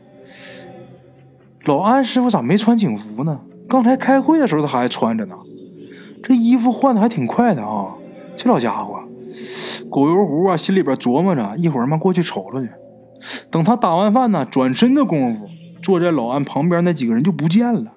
[1.67, 3.39] 老安师傅咋没穿警服呢？
[3.69, 5.37] 刚才开会的时候他还穿着呢。
[6.23, 7.95] 这衣服换的还挺快的啊，
[8.37, 9.01] 这老家伙。
[9.91, 12.71] 狗油壶啊，心里边琢磨着，一会儿嘛过去瞅瞅去。
[13.51, 15.47] 等他打完饭呢，转身的功夫，
[15.83, 17.93] 坐在老安旁边那几个人就不见了，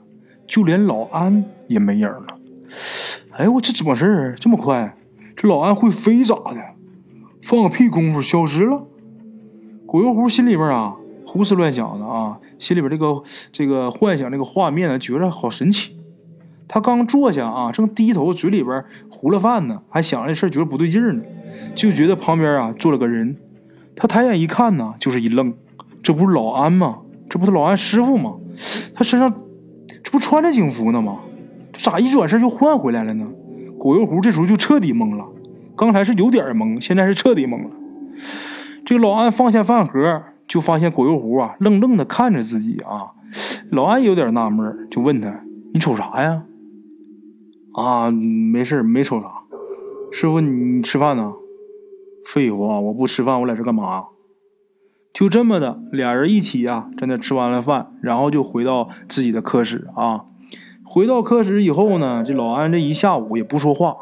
[0.46, 2.26] 就连老安也没影了。
[3.32, 4.96] 哎，我这怎么事儿这么快？
[5.36, 6.58] 这老安会飞咋的？
[7.42, 8.84] 放个屁功夫消失了？
[9.86, 15.95] 狗油壶心里边啊胡思乱想的啊，心里边这个这个幻想这个画面呢，觉着好神奇。
[16.68, 21.24] 他刚坐下啊，正低头嘴里边糊了饭呢，还想这事觉得不对劲呢，
[21.76, 23.38] 就觉得旁边啊坐了个人。
[23.96, 25.54] 他抬眼一看呢，就是一愣，
[26.04, 27.00] 这不是老安吗？
[27.30, 28.34] 这不是老安师傅吗？
[28.94, 29.34] 他身上
[30.04, 31.18] 这不穿着警服呢吗？
[31.72, 33.26] 这咋一转身就换回来了呢？
[33.78, 35.26] 果油壶这时候就彻底懵了，
[35.76, 37.70] 刚才是有点懵，现在是彻底懵了。
[38.86, 43.12] 这个老安放下饭盒，就发现果油壶啊愣愣的看着自己啊。
[43.72, 45.42] 老安有点纳闷，就问他
[45.74, 46.44] ：“你瞅啥呀？”
[47.76, 49.28] 啊，没事没瞅啥。
[50.12, 51.34] 师傅，你吃饭呢？
[52.26, 54.06] 废话，我不吃饭，我在这干嘛？
[55.14, 60.26] 就这么的，俩人一起啊，在那吃完了饭，然后就回到自己的科室啊。
[60.86, 63.96] 回到科室以后呢，这老安这一下午也不说话，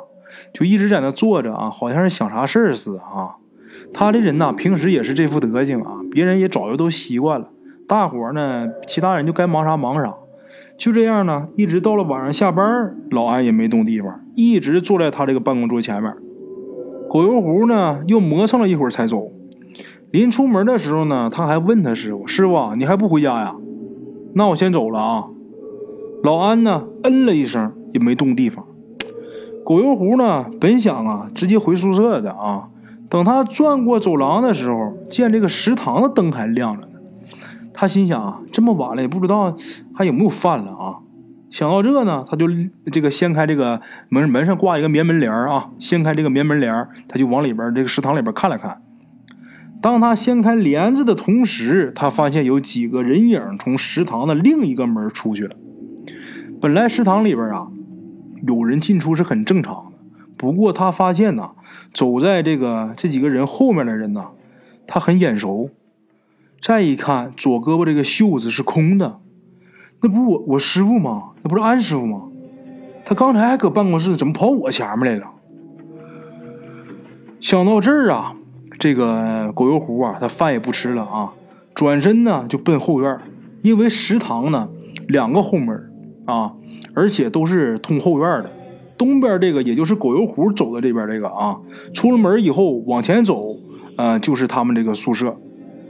[0.54, 3.38] 就一直在那坐着啊，好像是想啥事儿似的啊。
[3.92, 7.50] 他这人呐，平时也是这副德行啊，别人也早就都习惯了。
[7.88, 10.14] 大伙呢，其他人就该忙啥忙啥。
[10.84, 16.13] 就这样呢，一直到了晚上下班，老安也没动地方，一直坐在他这个办公桌前面。
[17.10, 19.32] 狗油壶呢，又磨蹭了一会儿才走。
[20.12, 23.56] 临出门的时候呢，他还问他师傅：“师傅，你还不回家呀？
[24.36, 25.24] 那我先走了啊。”
[26.22, 28.65] 老安呢，嗯了一声，也没动地方。
[29.63, 32.67] 狗油壶呢，本想啊，直接回宿舍的啊。
[33.10, 36.89] 等他转过走廊的时候，见这个食堂的灯还亮着。
[37.74, 39.56] 他心想啊，这么晚了，也不知道
[39.94, 41.00] 还有没有饭了啊。
[41.50, 42.48] 想到这呢，他就
[42.92, 48.82] 这个掀开这个门，门上挂一个棉门帘啊，掀开这个棉门帘他就往里边这个食堂里边看了看。
[49.82, 55.56] 当他掀开帘子的同时，他发现有几个人影从食堂的另一个门出去了。
[56.62, 57.68] 本来食堂里边啊，
[58.48, 59.98] 有人进出是很正常的，
[60.38, 61.52] 不过他发现呐，
[61.94, 64.30] 走在这个这几个人后面的人呐，
[64.88, 65.70] 他很眼熟。
[66.63, 69.19] 再一看，左胳膊这个袖子是空的。
[70.02, 71.32] 那不我我师傅吗？
[71.41, 72.21] 那不是安师傅吗？
[73.04, 75.30] 他刚才还搁办公室，怎么跑我前面来了？
[77.41, 78.34] 想到这儿啊，
[78.80, 81.34] 这个狗油壶啊，他饭也不吃了啊，
[81.73, 83.17] 转身呢就奔后院，
[83.62, 84.69] 因为食堂呢
[85.10, 85.91] 两个后门
[86.23, 86.54] 啊，
[86.93, 88.49] 而且都是通后院的，
[88.97, 91.58] 东边这个也就是狗油壶走的这边这个啊，
[91.93, 93.58] 出了门以后往前走，
[93.97, 95.38] 呃，就是他们这个宿舍。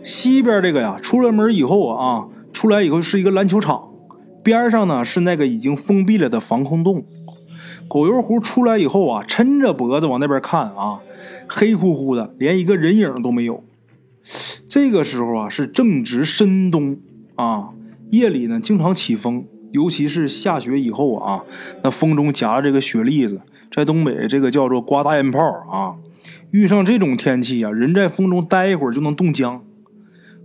[0.03, 3.89] 西边这个呀，出了门以后啊，出来以后是一个篮球场，
[4.43, 7.05] 边上呢是那个已经封闭了的防空洞。
[7.87, 10.99] 狗油壶出来以后啊，抻着脖子往那边看啊，
[11.47, 13.63] 黑乎乎的，连一个人影都没有。
[14.67, 16.97] 这个时候啊，是正值深冬
[17.35, 17.69] 啊，
[18.09, 21.43] 夜里呢经常起风，尤其是下雪以后啊，
[21.81, 25.39] 那风中夹着这个雪粒子，在东北这个叫做刮大烟泡
[25.71, 25.95] 啊。
[26.51, 29.61] 遇上这种天气啊，人在风中待一会儿就能冻僵。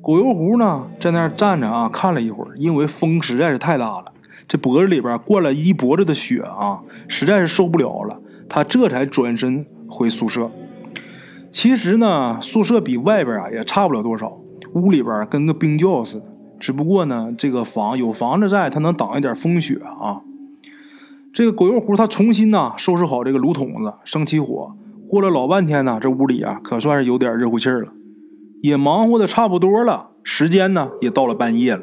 [0.00, 4.12] 狗油壶呢，在那儿站着啊，看了一会儿，因为风实在是太大了，
[4.46, 10.50] 这脖子里边灌了一脖子的血啊，实在是受不了了，他这才转身回宿舍。
[11.50, 14.38] 其实呢，宿舍比外边啊也差不了多少，
[14.74, 16.26] 屋里边跟个冰窖似的，
[16.60, 20.22] 只不过呢，这个房有房子在，它能挡一点风雪啊。
[21.34, 24.74] 这个狗油壶他重新呢收拾好这个炉筒子，生起火，
[25.08, 27.92] 过了老半天呢，这屋里啊可算是有点热乎气儿了。
[28.60, 31.82] 也忙活的差不多了，时间呢也到了半夜了。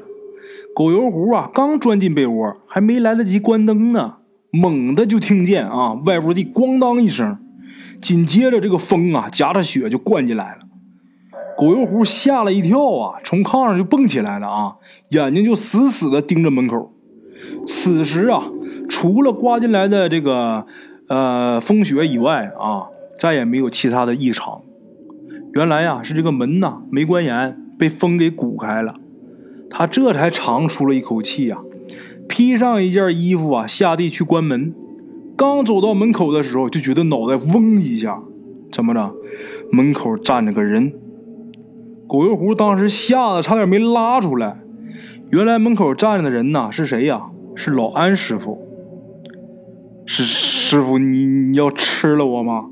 [0.75, 4.15] 狗油壶啊，刚钻进被窝，还没来得及关灯呢，
[4.51, 7.37] 猛的就听见啊，外屋的咣当一声，
[8.01, 10.59] 紧接着这个风啊夹着雪就灌进来了。
[11.57, 14.75] 狗油壶吓了一跳啊，从炕上就蹦起来了啊，
[15.11, 16.91] 眼睛就死死的盯着门口。
[17.65, 18.49] 此时啊，
[18.89, 20.65] 除了刮进来的这个
[21.07, 24.61] 呃风雪以外啊，再也没有其他的异常。
[25.55, 28.95] 原来呀，是这个门呐没关严，被风给鼓开了。
[29.69, 31.59] 他这才长出了一口气呀，
[32.27, 34.73] 披上一件衣服啊，下地去关门。
[35.37, 38.21] 刚走到门口的时候，就觉得脑袋嗡一下，
[38.69, 39.15] 怎么着？
[39.71, 40.91] 门口站着个人。
[42.05, 44.59] 狗油壶当时吓得差点没拉出来。
[45.31, 47.27] 原来门口站着的人呐，是谁呀？
[47.55, 48.59] 是老安师傅。
[50.05, 52.65] 是师傅，你你要吃了我吗？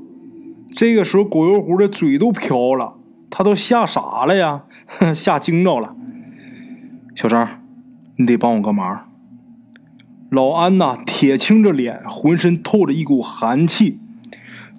[0.76, 2.94] 这个时候，狗油壶的嘴都瓢了，
[3.30, 4.64] 他都吓傻了呀，
[5.14, 5.94] 吓惊着了。
[7.14, 7.48] 小张，
[8.16, 9.08] 你得帮我个忙。
[10.30, 14.00] 老安呐，铁青着脸，浑身透着一股寒气。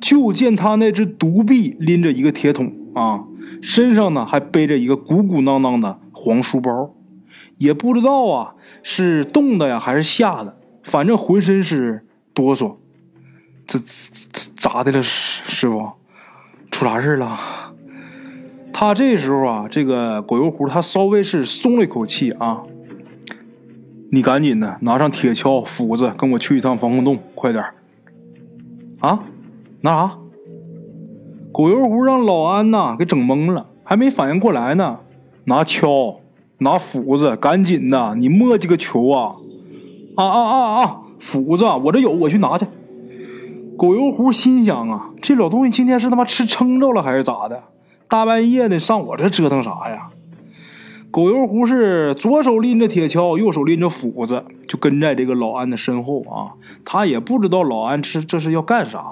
[0.01, 3.23] 就见他那只独臂拎着一个铁桶啊，
[3.62, 6.93] 身上呢还背着一个鼓鼓囊囊的黄书包，
[7.58, 12.75] 也不知道啊是冻的呀还是吓的，反正浑身是哆嗦。
[13.67, 15.91] 这这咋的了，师师傅？
[16.71, 17.39] 出啥事了？
[18.73, 22.63] 他这时候啊，这个狗油壶他稍微是松了一口气啊。
[24.12, 27.63] 你赶紧的，拿上铁锹、斧子，跟我去一趟防空洞，快点
[28.99, 29.19] 啊！
[29.82, 30.17] 拿啥？
[31.51, 34.99] 狗油壶让老安呐给整懵了，还没反应过来呢。
[35.45, 36.17] 拿锹，
[36.60, 38.15] 拿斧子，赶紧的！
[38.15, 39.36] 你磨叽个球啊！
[40.15, 41.01] 啊啊啊啊！
[41.19, 42.65] 斧子，我这有，我去拿去。
[43.78, 47.64] 狗油壶心想啊，这老东西今天是他妈吃撑着了还是咋的？
[48.08, 50.10] 大半夜的上我这折腾啥呀？
[51.12, 56.54] 狗油壶是左手拎着铁锹，右手拎着斧子，就跟在这个老安的身后啊。
[56.86, 59.04] 他也不知道老安这这是要干啥，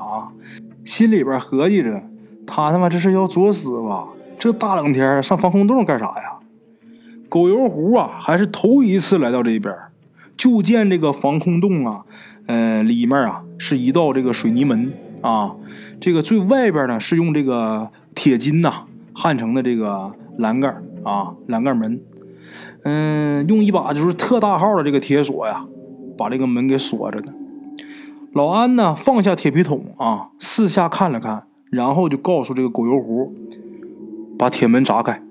[0.86, 2.02] 心里边合计着，
[2.47, 4.06] 他他妈这是要作死吧？
[4.39, 6.39] 这大冷天上防空洞干啥呀？
[7.28, 9.76] 狗油壶啊，还是头一次来到这边，
[10.38, 12.04] 就见这个防空洞啊。
[12.45, 15.56] 呃，里面啊是一道这个水泥门啊，
[16.01, 22.01] 这个最外边呢是用这个铁筋呐焊成的这个栏杆啊，栏杆门。
[22.84, 25.65] 嗯，用一把就是特大号的这个铁锁呀，
[26.17, 27.34] 把这个门给锁着的。
[28.34, 33.34] 老安呢放下铁皮桶啊，四下看了看，然后就告诉这个狗油壶，
[34.38, 35.21] 把铁门砸开。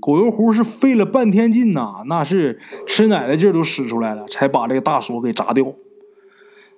[0.00, 5.66] 狗油壶是费了半天劲呐，那是吃奶的劲都使出来了，才把这个大锁给砸掉。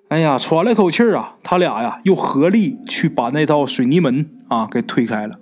[0.09, 5.37] 哎呀，喘了口气啊，他俩呀又合力去把那道水泥门啊给推开了。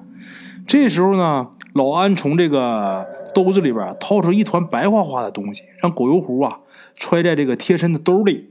[0.66, 6.61] 这时候呢，老安从这个兜子里边掏出一团白花花的东西，让狗油壶啊
[6.96, 8.48] 揣在这个贴身的兜里。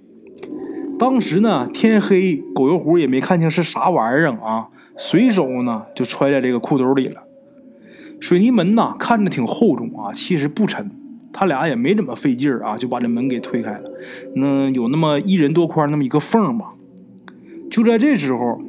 [0.99, 7.23] 当时呢天黑，狗油壶也没看清是啥玩意儿啊，随手呢就揣在这个裤兜里了。
[8.19, 10.91] 水泥门呐看着挺厚重啊，其实不沉。
[11.33, 13.83] 他俩也没怎么费劲儿啊，就把这门给推开了。
[14.35, 16.73] 那有那么一人多宽那么一个缝吧。
[17.71, 18.61] 就在这时候，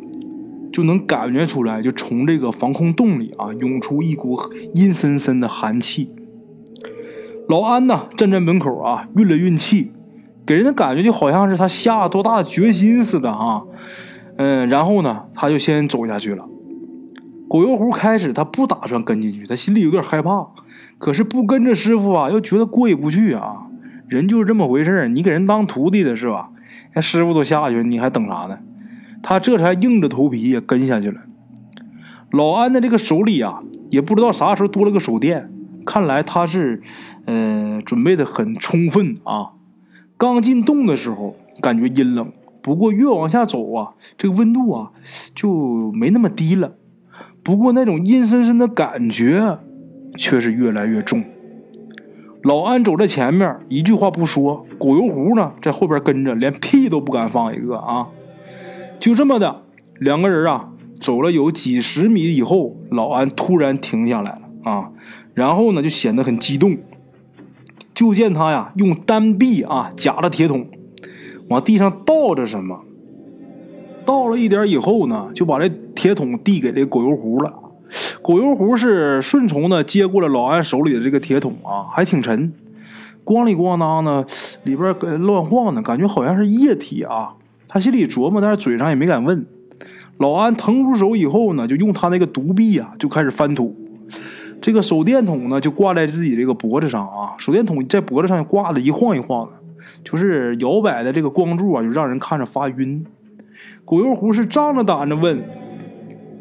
[0.73, 4.41] 就能感觉出来，就从这个防空洞里啊涌出一股
[4.75, 6.11] 阴森森的寒气。
[7.47, 9.93] 老安呢站在门口啊，运了运气，
[10.47, 13.63] 给人的感觉就好像是他下了多大的决心似的啊。
[14.39, 16.49] 嗯，然后呢，他就先走下去了。
[17.47, 20.49] 狗油壶开始他不打算跟进去，他心里有点害怕。
[20.99, 23.67] 可是不跟着师傅啊，又觉得过意不去啊。
[24.09, 26.51] 人就是这么回事你给人当徒弟的是吧？
[26.95, 28.59] 那师傅都下去了，你还等啥呢？
[29.23, 31.23] 他这才硬着头皮也跟下去了。
[32.31, 35.51] 老安的这个手里啊，也不知道啥时候多了个手电，
[35.87, 36.83] 看来他是，
[37.25, 39.53] 呃，准备的很充分啊。
[40.17, 44.91] 刚进洞的时候感觉阴冷，不过越往下走啊，这个温度啊
[45.35, 46.75] 就没那么低了。
[47.43, 49.59] 不过那种阴森森的感觉
[50.17, 51.23] 却是越来越重。
[52.43, 58.09] 老安走在前面，一句话不说，狗油壶呢在后边跟着，连屁都不敢放一个啊。
[59.01, 59.63] 就这么的，
[59.99, 60.71] 两个人啊。
[61.01, 64.91] 走了有几十米以后，老安突然停下来了啊，
[65.35, 66.79] 然后呢就显得很激动。
[67.93, 70.67] 就见他呀用单臂啊夹着铁桶，
[71.49, 72.85] 往地上倒着什么，
[74.07, 77.53] 倒了一点以后呢，就把这铁桶递给这狗油壶了。
[78.25, 82.51] 狗油壶是顺从的接过了老安手里的这个铁桶啊，还挺沉，
[83.23, 84.25] 咣里咣当的，
[84.63, 87.35] 里边乱晃呢，感觉好像是液体啊。
[87.69, 89.45] 他心里琢磨，但是嘴上也没敢问。
[90.17, 93.77] 老安腾出手以后呢，就用他那个独臂啊，就开始翻土。
[94.63, 97.35] 这个手电筒呢，就挂在自己这个脖子上啊。
[97.37, 99.53] 手电筒在脖子上挂的一晃一晃的，
[100.03, 103.05] 就是摇摆的这个光柱啊，就让人看着发晕。
[103.85, 105.39] 狗油壶是仗着胆子问：“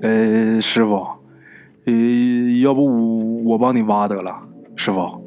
[0.01, 1.05] 呃，师傅，
[1.85, 1.93] 呃，
[2.61, 4.43] 要不我帮你挖得了？”
[4.75, 5.23] 师傅，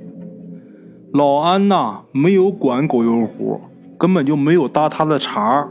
[1.12, 3.60] 老安呐，没有管狗油壶，
[3.98, 5.68] 根本就没有搭他的茬。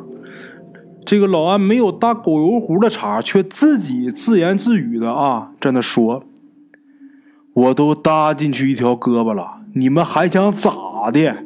[1.06, 6.24] 这个老安没有搭狗油壶的茬，却自己自言自语的啊，在那说
[7.54, 11.38] ：“我都搭进去一条胳膊了，你们还想咋的？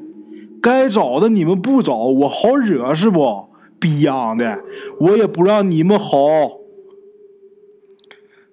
[0.62, 3.49] 该找的你们不找，我好惹是不？
[3.80, 4.60] 逼样的，
[4.99, 6.17] 我也不让你们好。”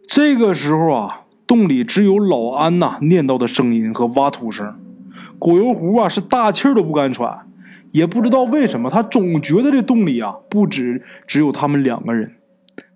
[0.07, 4.75] 这个时候啊，洞里只有老安呐念叨的声音和挖土声，
[5.38, 7.40] 狗油壶啊是大气都不敢喘。
[7.92, 12.33] 也不知道为什么，他总觉得这洞里啊，不止只有他们两个人，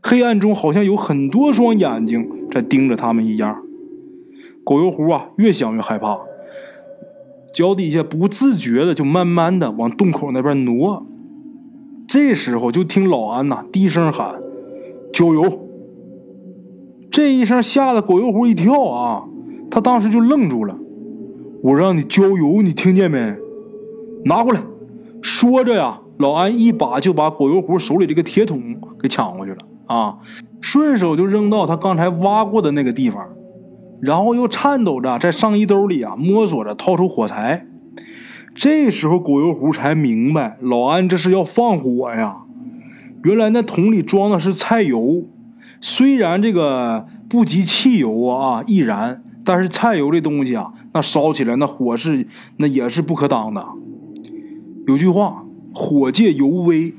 [0.03, 3.63] 黑暗中好像有很多双眼睛在盯着他们一样。
[4.65, 6.19] 狗油壶啊，越想越害怕，
[7.55, 11.07] 脚底下不自觉的就慢慢的往洞口那边挪。
[12.07, 14.35] 这时候就听老安呐低声喊
[15.15, 15.67] ：“浇油！”
[17.11, 19.25] 这一声吓得狗油壶一跳啊，
[19.71, 20.77] 他当时就愣住了。
[21.63, 23.35] 我让你浇油，你听见没？
[24.25, 24.61] 拿过来。
[25.21, 30.19] 说着呀，老安一把就把狗油壶手里这个铁桶给抢过去了啊，
[30.61, 33.27] 顺手就扔到他刚才挖过的那个地方，
[34.01, 37.67] 然后又颤抖着在上衣兜里啊摸索着掏出火柴。
[38.55, 42.39] 这时候狗油壶才明白，老安这是要放火呀。
[43.25, 45.25] 原来那桶里装的是菜油，
[45.81, 52.27] 虽然这个不及汽油啊易燃，但是菜油这东西啊，那烧起来那火势
[52.59, 53.67] 那也是不可挡的。
[54.87, 56.93] 有句话，火借油微，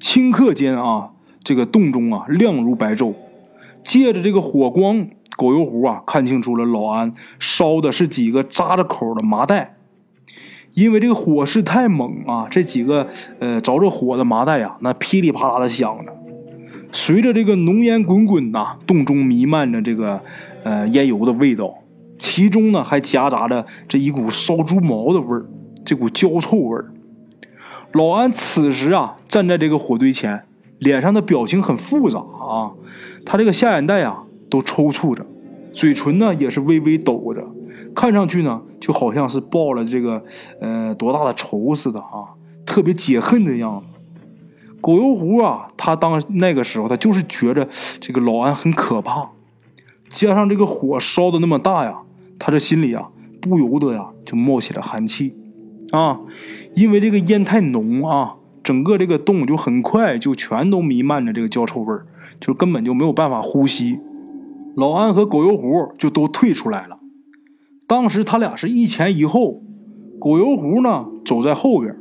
[0.00, 1.10] 顷刻间啊，
[1.44, 3.14] 这个洞中啊亮如白昼。
[3.84, 9.76] 借着这个火光，狗油壶啊看清楚了，老安烧的是几个扎着口的麻袋。
[10.72, 13.06] 因为这个火势太猛啊，这几个
[13.38, 16.15] 呃着着火的麻袋呀，那噼里啪啦的响着。
[16.96, 20.18] 随着这个浓烟滚滚呐，洞中弥漫着这个
[20.64, 21.74] 呃烟油的味道，
[22.18, 25.44] 其中呢还夹杂着这一股烧猪毛的味儿，
[25.84, 26.90] 这股焦臭味儿。
[27.92, 30.44] 老安此时啊，站在这个火堆前，
[30.78, 32.72] 脸上的表情很复杂啊。
[33.26, 35.26] 他这个下眼袋啊都抽搐着，
[35.74, 37.46] 嘴唇呢也是微微抖着，
[37.94, 40.24] 看上去呢就好像是报了这个
[40.62, 42.32] 呃多大的仇似的啊，
[42.64, 43.95] 特别解恨的样子。
[44.86, 47.68] 狗油壶啊，他当那个时候他就是觉着
[47.98, 49.30] 这个老安很可怕，
[50.10, 52.02] 加上这个火烧的那么大呀，
[52.38, 53.08] 他这心里啊
[53.40, 55.34] 不由得呀就冒起了寒气。
[55.90, 56.20] 啊，
[56.76, 62.06] 因为这个烟太浓啊，整个这个洞就很快就全都弥漫着这个焦臭味儿，
[62.38, 63.98] 就根本就没有办法呼吸。
[64.76, 67.00] 老安和狗油壶就都退出来了。
[67.88, 69.62] 当时他俩是一前一后，
[70.20, 71.96] 狗油壶呢走在后边。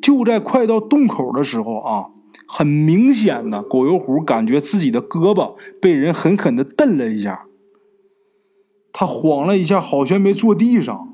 [0.00, 2.06] 就在快到洞口的时候啊，
[2.50, 7.44] 很明显的，狗油壶感觉自己的胳膊被人狠狠的蹬了一下，
[8.92, 11.06] 他晃了一下，好悬没坐地上。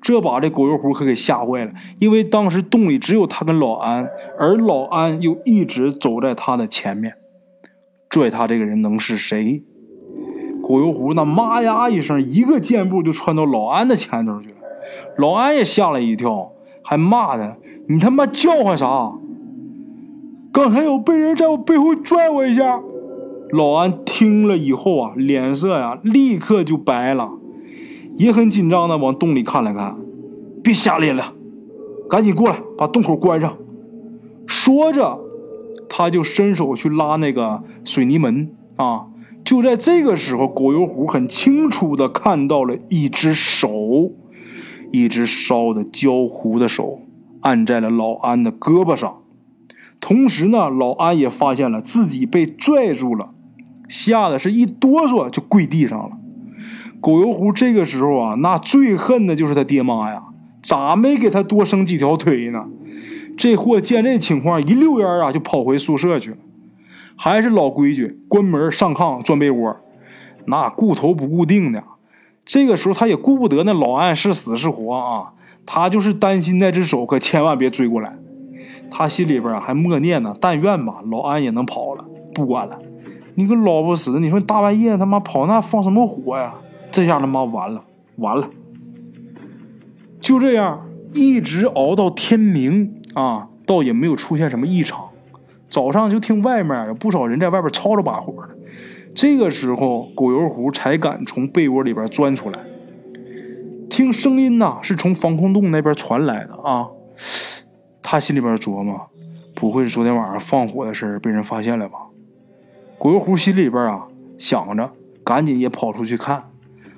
[0.00, 4.06] 这把这狗油壶可给吓坏了，因为当时洞里只有他跟老安，
[4.38, 7.14] 而老安又一直走在他的前面，
[8.08, 9.62] 拽他这个人能是谁？
[10.62, 14.54] 狗油壶那妈呀一声，一个箭步就窜到老安的前头去了。
[15.18, 16.52] 老安也吓了一跳，
[16.82, 17.56] 还骂他
[17.90, 19.12] ：“你他妈叫唤啥？
[20.58, 22.80] 刚才有被人在我背后拽我一下。”
[23.54, 27.30] 老安听了以后啊，脸色呀立刻就白了。
[28.16, 29.96] 也很紧张的往洞里看了看，
[30.60, 31.32] 别瞎咧了，
[32.10, 33.56] 赶紧过来把洞口关上。
[34.48, 35.20] 说着，
[35.88, 39.06] 他就伸手去拉那个水泥门啊。
[39.44, 43.70] 就在这个时候，狗油壶很清楚的看到了一只手，
[44.90, 46.98] 一只烧的焦糊的手
[47.42, 49.18] 按在了老安的胳膊上。
[50.00, 53.30] 同时呢，老安也发现了自己被拽住了，
[53.88, 56.16] 吓得是一哆嗦就跪地上了。
[57.00, 60.22] 狗油壶这个时候啊，那最恨的就是他爹妈呀，
[60.62, 62.64] 咋没给他多生几条腿呢？
[63.36, 66.36] 这货见这情况，一溜烟啊就跑回宿舍去了。
[67.16, 69.76] 还是老规矩，关门上炕钻被窝，
[70.46, 71.82] 那顾头不顾腚的。
[72.44, 75.32] 这个时候他也顾不得那老安是死是活啊，
[75.66, 78.16] 他就是担心那只手可千万别追过来。
[78.90, 82.04] 他心里边还默念呢，但愿吧老安也能跑了。
[82.34, 82.78] 不管了，
[83.34, 86.54] 你个老不死的，你说大半夜他妈跑那放什么火呀？
[86.90, 87.82] 这下他妈完了
[88.16, 88.48] 完了。
[90.20, 95.04] 就这样一直熬到天明啊，倒也没有出现什么异常。
[95.70, 98.56] 早上就听外面有不少人在外边吵吵把火的，
[99.14, 102.58] 这个时候狗油壶才敢从被窝里边钻出来。
[103.90, 106.88] 听声音呐，是从防空洞那边传来的啊。
[108.10, 108.98] 他心里边琢磨，
[109.54, 111.98] 不会是昨天晚上放火的事被人发现了吧？
[112.98, 114.90] 狗油壶心里边啊想着，
[115.22, 116.42] 赶紧也跑出去看。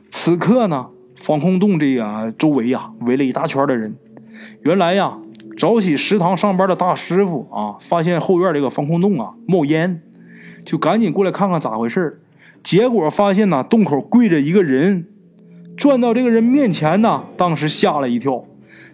[0.08, 0.86] 此刻呢，
[1.16, 3.96] 防空洞这个周围呀围了一大圈的人。
[4.62, 5.18] 原来呀。
[5.58, 10.00] 早起食堂上班的大师傅啊，发现后院这个防空洞啊冒烟，
[10.64, 12.22] 就赶紧过来看看咋回事
[12.62, 15.06] 结果发现呢，洞口跪着一个人，
[15.76, 18.44] 转到这个人面前呢，当时吓了一跳，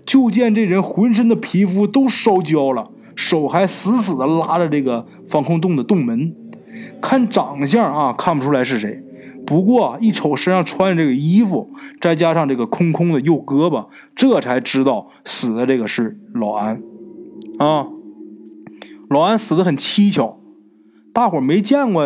[0.07, 6.35] 就见这人浑身的皮肤都烧焦了，手还死死的拉着这个防空洞的洞门，
[7.03, 9.03] 看长相啊，看不出来是谁。
[9.45, 16.83] 不过一瞅身上穿的这个衣服，再加上这个空空的右胳膊，这才知道死的这个是老安，
[17.59, 17.87] 啊，
[19.09, 20.41] 老安死的很蹊跷，
[21.13, 22.03] 大伙没见过，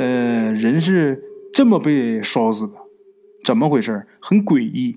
[0.00, 1.22] 呃，人是
[1.52, 2.72] 这么被烧死的，
[3.44, 4.06] 怎么回事？
[4.20, 4.96] 很诡异，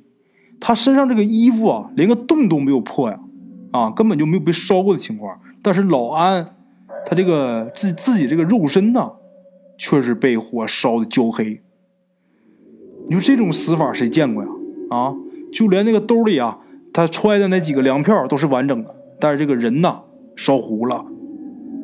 [0.59, 3.19] 他身上这个衣服啊，连个洞都没有破呀，
[3.71, 5.39] 啊，根本就没有被烧过的情况。
[5.61, 6.55] 但是老安，
[7.05, 9.11] 他这个自自己这个肉身呢，
[9.77, 11.61] 却是被火烧的焦黑。
[13.09, 14.49] 你说这种死法谁见过呀？
[14.89, 15.15] 啊，
[15.51, 16.59] 就连那个兜里啊，
[16.93, 20.01] 他揣的那几个粮票都是完整的，但是这个人呐，
[20.35, 21.05] 烧糊了。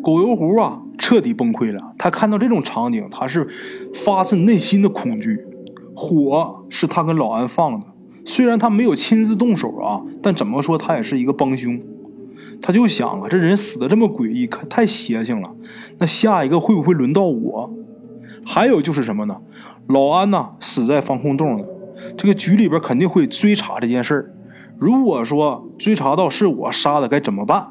[0.02, 1.94] 狗油壶啊，彻底崩溃了。
[1.98, 3.48] 他看到这种场景，他是
[3.94, 5.46] 发自内心的恐惧。
[5.96, 7.86] 火是他跟老安放的，
[8.26, 11.80] 虽然他没有亲自动手啊，但怎么说他也是一个帮凶。
[12.62, 15.52] 他就想啊，这人死的这么诡异，可太邪性了。
[15.98, 17.74] 那下一个会不会轮到我？
[18.46, 19.38] 还有就是什么呢？
[19.88, 21.66] 老安呐，死在防空洞了。
[22.18, 24.34] 这个局里边肯定会追查这件事儿。
[24.78, 27.68] 如果说追查到是我杀的，该怎么办？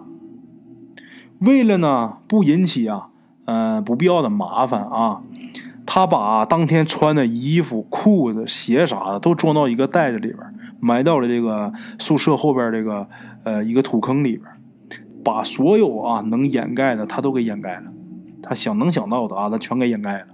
[1.39, 3.09] 为了呢不引起啊，
[3.47, 5.23] 嗯，不必要的麻烦啊，
[5.95, 10.39] 他把当天穿的衣服、裤子、鞋啥的都装到一个袋子里边，
[10.81, 13.07] 埋到了这个宿舍后边这个
[13.45, 14.51] 呃一个土坑里边，
[15.23, 17.83] 把所有啊能掩盖的他都给掩盖了。
[18.43, 20.29] 他想能想到的啊，他全给掩盖了。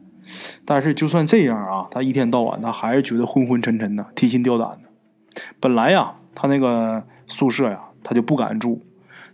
[0.64, 5.42] 但是就算这样啊，他一天到晚他还是觉得昏昏沉沉的，提心吊胆的。
[5.58, 8.80] 本来呀，他那个宿舍呀，他就不敢住，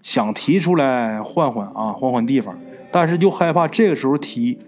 [0.01, 2.57] 想提出来换换啊，换换地方，
[2.91, 4.59] 但是就害怕这个时候提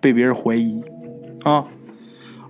[0.00, 0.80] 被别人怀疑
[1.42, 1.64] 啊。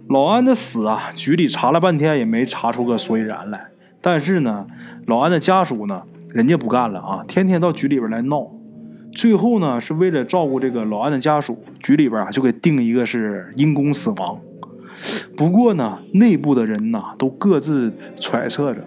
[0.08, 3.68] 老安的死啊，局里查了半天也没查出个所以然来。
[4.00, 4.66] 但是呢，
[5.06, 8.46] 老安的家属呢，人家不干了啊，天天到局里边来闹。
[9.12, 14.40] 最后呢，是为了照顾这个老安的家属，局里边啊就给定一个是因公死亡。
[15.36, 18.82] 不过呢，内部的人呐都各自揣测着，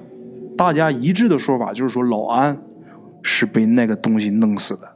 [0.58, 2.58] 大家一致的说法就是说老安
[3.22, 4.93] 是被那个东西弄死的。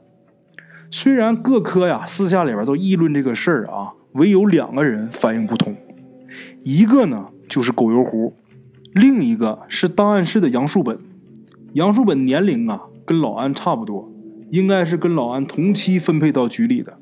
[0.90, 5.76] 虽然各科呀私下里边都议论这个事儿啊，唯有两个人反应不同，
[6.62, 8.34] 一个呢就是狗油壶，
[8.92, 10.98] 另一个是档案室的杨树本。
[11.72, 14.10] 杨树本年龄啊跟老安差不多。
[14.50, 16.96] 应该是跟老安同期分配到局里的。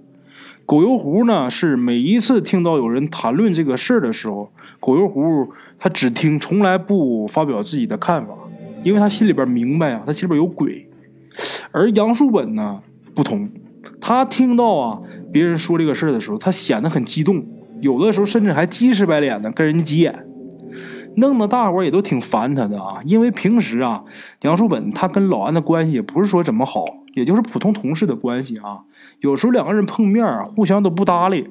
[0.64, 8.34] 狗油壶呢，是每一次听到有人谈论这个事儿的时候，狗油壶他只听，从来不发表自己的看法，
[8.82, 10.88] 因为他心里边明白啊，他心里边有鬼。
[11.70, 12.82] 而杨树本呢
[13.14, 13.48] 不同，
[14.00, 15.00] 他听到啊
[15.32, 17.44] 别人说这个事儿的时候，他显得很激动，
[17.80, 20.26] 有的时候甚至还鸡翅白脸的跟人家急眼，
[21.16, 23.00] 弄得大伙也都挺烦他的啊。
[23.04, 24.04] 因为平时啊，
[24.42, 26.84] 杨树本他跟老安的关系也不是说怎么好。
[27.14, 28.80] 也就是普通同事的关系啊，
[29.20, 31.48] 有时候两个人碰面啊，互相都不搭理。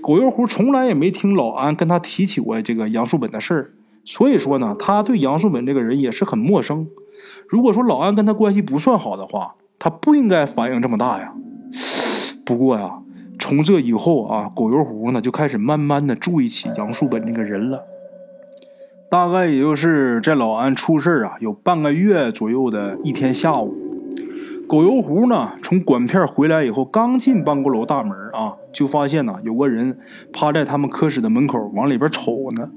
[0.00, 3.70] 狗肉胡从来也没听老安跟他提起过这个杨树本的事儿，
[4.06, 6.88] 所以说呢，他对杨树本这个人也是很陌生。
[7.46, 11.34] 如果说老安跟他关系不算好的话，他不应该反应这么大呀。
[12.50, 12.90] 不过呀，
[13.38, 17.84] 从这以后啊，狗油壶呢就开始慢慢的注意起杨树本这个人了。
[19.08, 23.72] 大概也就是在老安出事啊有半个月左右的一天下午，
[24.66, 29.96] 狗油壶呢从管片回来以后，刚进办公楼大门啊，就发现呢有个人
[30.32, 32.68] 趴在他们科室的门口往里边瞅呢。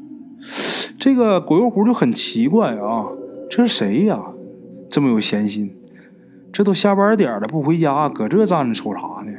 [0.99, 3.07] 这个狗油壶就很奇怪啊，
[3.49, 4.19] 这是谁呀？
[4.91, 5.75] 这么有闲心？
[6.51, 9.33] 这都下班点了不回家，搁这站着瞅啥呢？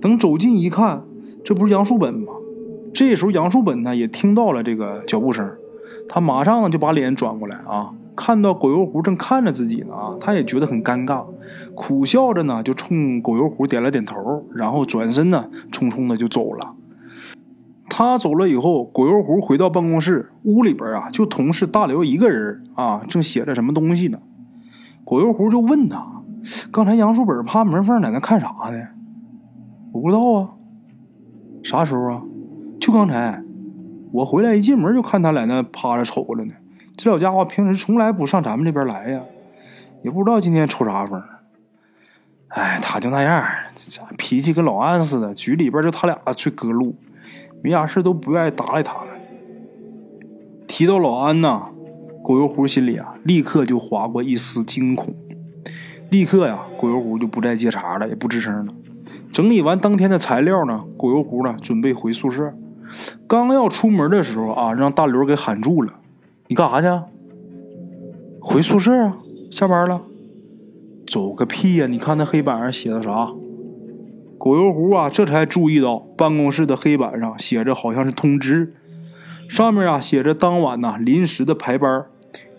[0.00, 1.02] 等走近一看，
[1.44, 2.32] 这不是杨树本吗？
[2.92, 5.50] 这时候杨树本呢也听到了这个脚步声，
[6.08, 11.24] 他马上就把脸转过来啊，看到狗油壶正看着自己呢啊，他也觉得很尴尬，
[11.74, 16.74] 苦笑着呢就冲狗油壶点了点头，然后转身呢匆匆的就走了。
[17.88, 24.18] 他走了以后，狗油壶回到办公室，屋里边啊就同事大刘一个人啊，正写着什么东西呢。
[25.04, 26.04] 狗油壶就问他。
[26.70, 28.78] 刚才杨树本趴门缝在那看啥呢？
[29.96, 30.50] 我不知道啊。
[31.64, 32.22] 啥时候啊？
[32.78, 33.42] 就刚才，
[34.12, 36.52] 我回来一进门就看他在那趴着瞅着呢。
[36.98, 39.20] 这小家伙平时从来不上咱们这边来呀，
[40.02, 41.22] 也不知道今天抽啥风。
[42.48, 43.42] 哎，他就那样，
[44.18, 45.32] 脾气跟老安似的。
[45.34, 46.94] 局里边就他俩最隔路，
[47.62, 49.08] 没啥事都不愿意搭理他们。
[50.68, 51.70] 提到老安呐，
[52.22, 55.14] 狗油壶心里啊立刻就划过一丝惊恐。
[56.10, 58.74] 立刻呀，狗油壶就不再接茬了，也不吱声了。
[59.36, 62.54] 整理完当天的材料呢，狗油壶呢准备回宿舍。
[63.26, 65.92] 刚要出门的时候啊，让大刘给喊住了
[66.48, 66.88] ：“你干啥去？
[68.40, 69.18] 回宿舍啊？
[69.50, 70.00] 下班了？
[71.06, 71.86] 走个屁呀！
[71.86, 73.28] 你看那黑板上写的啥？”
[74.40, 78.72] 狗油壶啊，这才注意到办公室的黑板上写着好像是通知，
[79.50, 82.06] 上面啊写着当晚呐临时的排班，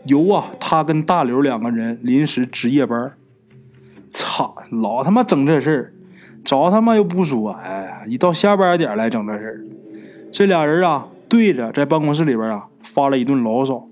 [0.05, 3.13] 由啊他跟大刘两个人临时值夜班。
[4.11, 5.93] 操，老他妈整这事儿，
[6.47, 9.61] 找他妈又不说，哎，一到下班点来整这事儿。
[10.31, 13.85] 这俩人啊，对着在办公室里边啊发了一顿牢骚。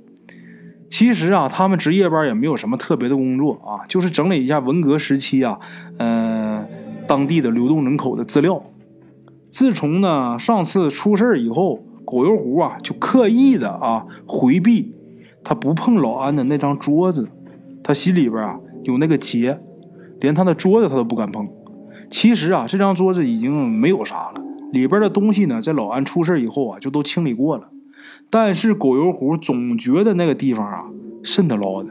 [0.89, 5.59] 其实啊，他们值夜班也没有什么特别的工作啊，就是整理一下文革时期啊，
[5.97, 6.65] 嗯，
[7.05, 8.63] 当地的流动人口的资料。
[9.51, 14.93] 自从呢上次出事以后，狗油壶啊就刻意的啊回避，
[15.43, 17.27] 他不碰老安的那张桌子，
[17.83, 19.59] 他心里边啊有那个结。
[20.21, 21.45] 连他的桌子他都不敢碰。
[22.09, 24.41] 其实啊，这张桌子已经没有啥了，
[24.71, 27.69] 里边的东西呢，在老安出事以后啊，就都清理过了。
[28.29, 30.85] 但是狗油壶总觉得那个地方啊，
[31.23, 31.89] 渗得捞的。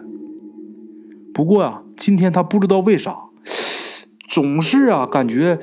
[1.33, 3.17] 不过啊，今天他不知道为啥，
[4.29, 5.59] 总是啊，感觉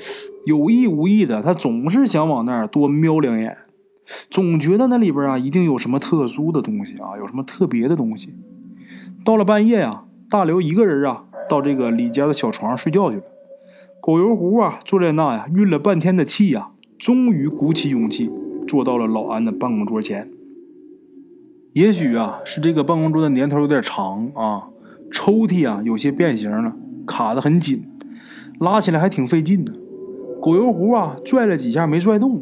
[0.45, 3.57] 有意无意的，他总是想往那儿多瞄两眼，
[4.29, 8.33] 总觉得那里边啊，一定有什么特殊的东西啊，有什么特别的东西。
[9.23, 11.25] 到了半夜呀，大刘一个人啊。
[11.49, 13.23] 到这个李家的小床上睡觉去了。
[14.01, 18.31] 狗油壶啊，坐在那呀，运了半天的气呀，终于鼓起勇气
[18.67, 20.27] 坐到了老安的办公桌前。
[21.73, 24.69] 也许啊，是这个办公桌的年头有点长啊，
[25.11, 26.73] 抽屉啊有些变形了，
[27.05, 27.83] 卡得很紧，
[28.59, 29.71] 拉起来还挺费劲的。
[30.41, 32.41] 狗油壶啊，拽了几下没拽动。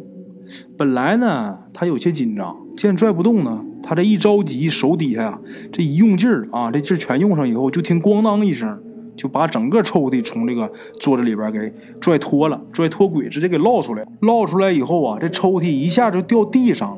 [0.77, 5.39] 本来呢，他有些紧张，见拽不动呢，他这一着急，手底下呀，
[5.73, 8.81] 这一用劲儿啊，这劲儿全用上以后，就听咣当一声。
[9.19, 14.07] 就把整个抽屉从这个桌子里边给拽脱了，拽脱轨，直接给捞出来。
[14.21, 16.97] 捞出来以后啊，这抽屉一下就掉地上了。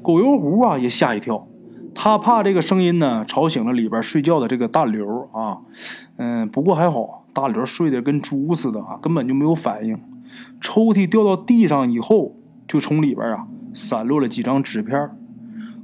[0.00, 1.46] 狗油壶啊也吓一跳，
[1.94, 5.58] 他怕这个声音呢吵醒了里边睡觉的这个大刘啊。
[6.16, 10.00] 嗯，不过还好，大刘睡得跟猪似的啊，根本就没有反应。
[10.58, 12.34] 抽屉掉到地上以后，
[12.66, 15.10] 就从里边啊散落了几张纸片。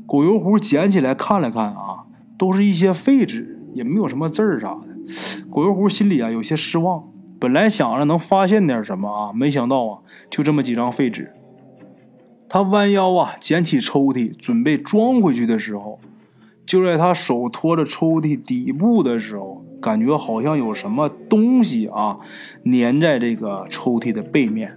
[0.07, 2.07] 狗油壶捡起来看了看啊，
[2.39, 4.81] 都是一些废纸，也没有什么字儿啥的。
[5.51, 7.05] 狗油壶心里啊有些失望，
[7.39, 9.99] 本来想着能发现点什么啊，没想到啊
[10.31, 11.33] 就这么几张废纸。
[12.49, 15.99] 他弯腰啊捡起抽屉准备装回去的时候，
[16.65, 22.19] 就在他手托着抽屉底部的时候，感觉好像有什么东西啊
[22.65, 24.77] 粘在这个抽屉的背面。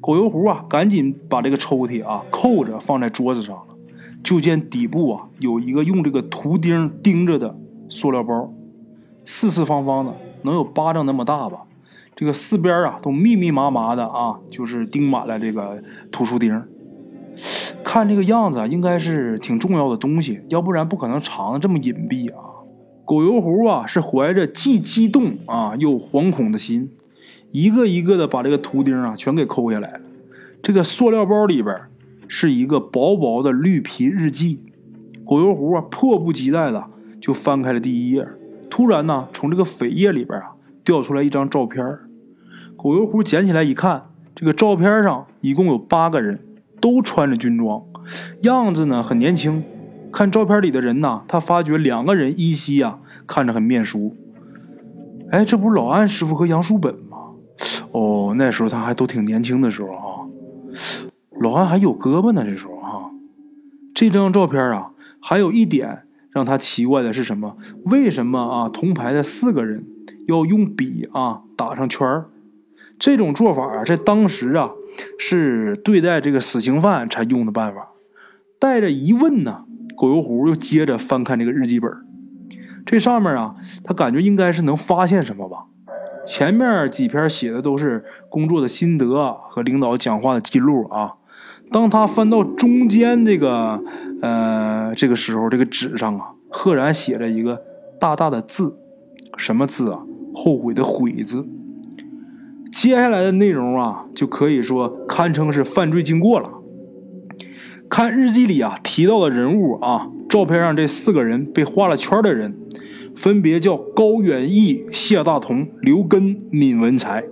[0.00, 3.76] 狗油壶啊赶紧把这个抽屉啊扣着放在桌子上了，
[4.22, 8.52] 就见底部啊有一个用这个图钉钉着的塑料包。
[9.24, 10.12] 四四方方的，
[10.42, 11.62] 能有巴掌那么大吧？
[12.16, 16.62] 这个四边啊，都密密麻麻的啊，就是钉满了这个图书钉。
[17.82, 22.62] 看这个样子，应该是挺重要的东西，要不然不可能藏的这么隐蔽啊。
[23.04, 26.90] 狗油壶啊，是怀着既激动啊又惶恐的心，
[27.50, 30.00] 一个一个的把这个图钉啊全给抠下来了。
[30.62, 31.76] 这个塑料包里边
[32.28, 34.60] 是一个薄薄的绿皮日记。
[35.26, 36.84] 狗油壶啊，迫不及待的
[37.20, 38.26] 就翻开了第一页。
[38.76, 40.50] 突然呢，从这个扉页里边啊，
[40.82, 41.96] 掉出来一张照片
[42.76, 46.40] 狗油壶捡起来一看，这个照片上一共有八个人，
[46.80, 47.84] 都穿着军装，
[48.40, 49.62] 样子呢很年轻。
[50.10, 52.98] 看照片里的人呐，他发觉两个人依稀呀
[53.28, 54.16] 看着很面熟。
[55.30, 57.18] 哎，这不是老安师傅和杨树本吗？
[57.92, 60.26] 哦，那时候他还都挺年轻的时候啊。
[61.38, 63.10] 老安还有胳膊呢，这时候哈。
[63.94, 66.02] 这张照片啊，还有一点
[66.34, 67.56] 让他奇怪的是什么？
[67.84, 68.68] 为什么啊？
[68.68, 69.86] 铜牌的四个人
[70.26, 72.26] 要用笔啊打上圈儿？
[72.98, 74.72] 这种做法啊，在当时啊，
[75.16, 77.90] 是对待这个死刑犯才用的办法。
[78.58, 79.64] 带着疑问呢，
[79.96, 81.88] 狗油壶又接着翻看这个日记本。
[82.84, 83.54] 这上面啊，
[83.84, 85.66] 他感觉应该是能发现什么吧。
[86.26, 91.14] 前面几篇写的都是工作的心得和领导讲话的记录啊。
[91.74, 93.82] 当他翻到中间这个
[94.22, 97.60] 呃这个时候，这个纸上啊，赫然写着一个
[97.98, 98.76] 大大的字，
[99.36, 99.98] 什么字啊？
[100.32, 101.44] 后悔的悔字。
[102.70, 106.48] 接下来的内容啊，就可以说堪称是犯罪经过了。
[107.88, 112.54] 看日记里啊提到的人物啊，照片上这四个人被画了圈的人，
[113.16, 117.24] 分别叫高远义、谢大同、刘根、闵文才。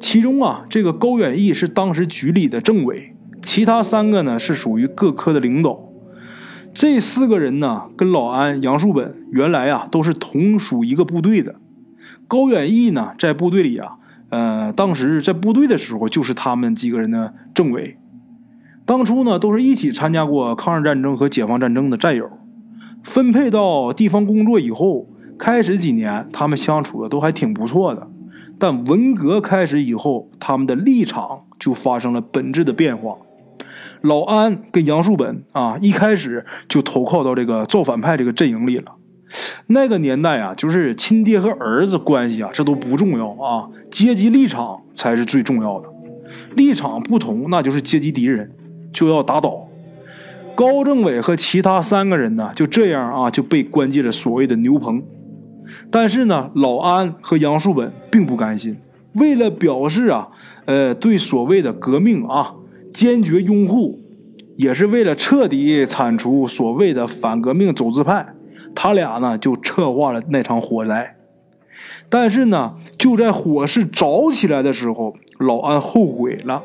[0.00, 5.88] 其中啊，这个高远义是当时局里的政委，其他三个呢是属于各科的领导。
[6.72, 11.56] 这四个人呢，跟老安、杨树本原来啊都是同属一个部队的。
[12.28, 13.96] 高远义呢，在部队里啊。
[14.28, 17.96] 呃，当时在部队的时候，就是他们几个人的政委。
[18.84, 22.30] 当初呢，都是一起参加过抗日战争和解放战争的战友。
[23.02, 28.06] 分配到地方工作以后，开始几年，他们相处的都还挺不错的。
[28.60, 33.16] 但文革开始以后，他们的立场就发生了本质的变化。
[34.02, 38.92] 老安跟杨树本啊，一开始就投靠到这个造反派这个阵营里了。
[39.68, 45.88] 那个年代啊，就是亲爹和儿子关系啊，这都不重要啊，阶级立场才是最重要的。
[46.56, 48.50] 立场不同，那就是阶级敌人，
[48.92, 49.68] 就要打倒。
[50.56, 55.02] 高政委和其他三个人呢，就这样啊，就被关进了所谓的牛棚。
[55.90, 58.76] 但是呢，老安和杨树本并不甘心，
[59.14, 60.28] 为了表示啊，
[60.64, 62.52] 呃，对所谓的革命啊
[62.92, 64.00] 坚决拥护，
[64.56, 68.34] 也是为了彻底铲除所谓的反革命走资派。
[68.74, 71.16] 他俩呢就策划了那场火灾，
[72.08, 76.62] 但是呢，就在火势着起来的时候，老安后悔了。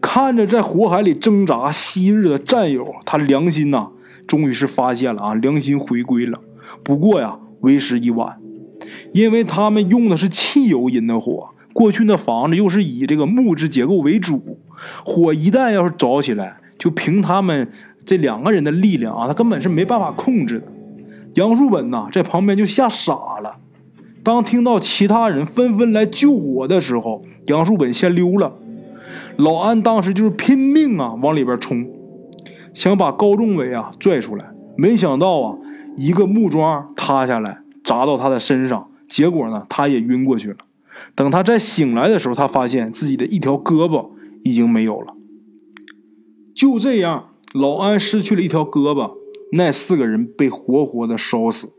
[0.00, 3.88] 看着在火海里挣扎昔日的战友，他良心呐，
[4.26, 6.38] 终于是发现了啊，良心回归了。
[6.84, 8.38] 不过呀，为时已晚，
[9.12, 14.58] 因为他们用的是汽油引的火，过去那房子又是以这个木质结构为主，
[15.04, 17.70] 火一旦要是着起来，就凭他们
[18.06, 20.66] 这两个人的力量啊，他根本是没办法控制的。
[21.34, 23.12] 杨树本呐，在旁边就吓傻
[23.42, 23.58] 了。
[24.22, 28.54] 当听到其他人纷纷来救火的时候，杨树本先溜了。
[29.36, 31.86] 老安当时就是拼命啊，往里边冲，
[32.72, 34.46] 想把高仲伟啊拽出来。
[34.78, 35.58] 没想到啊，
[35.98, 40.56] 一个木桩塌下来，砸到他的身上，结果呢，他也晕过去了。
[41.14, 44.10] 等他再醒来的时候，他发现自己的一条胳膊
[44.42, 45.14] 已经没有了。
[46.54, 49.14] 就这样，老安失去了一条胳膊。
[49.52, 51.70] 那四个人被活活的烧死。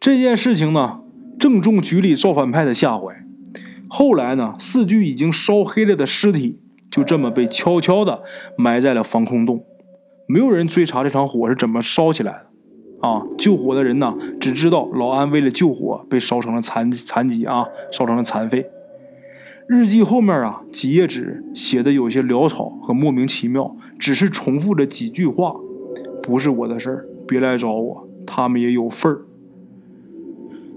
[0.00, 1.00] 这件事情呢，
[1.38, 3.24] 正中局里造反派的下怀。
[3.88, 6.58] 后来呢，四具已经烧黑了的尸体
[6.90, 8.22] 就这么被悄悄的
[8.58, 9.64] 埋在了防空洞。
[10.26, 12.49] 没有人追查这场火是怎么烧起来的。
[13.00, 18.66] 啊，救火的人呢，只知道老安为了救火被烧成了残残疾啊，烧成了残废。
[19.66, 25.54] 日记后面啊，几页纸写的有些潦草和莫名其妙，只是重复着几句话。
[26.22, 29.22] 不是我的事儿，别来找我，他们也有份儿。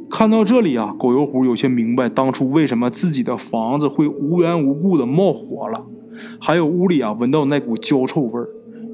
[0.10, 5.86] 看到这里啊，狗油壶有些明白当初为什么自己的房子会无缘无故的冒火了，
[6.40, 8.48] 还有屋里啊闻到那股焦臭味儿。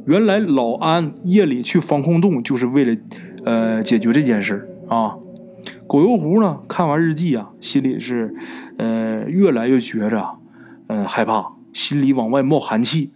[0.09, 2.99] 原来老安夜里去防空洞就是为了，
[3.45, 5.15] 呃，解决这件事啊。
[5.85, 8.33] 狗油壶呢，看完日记啊，心里是，
[8.77, 10.39] 呃，越来越觉着，
[10.87, 13.11] 嗯，害怕，心里往外冒寒气。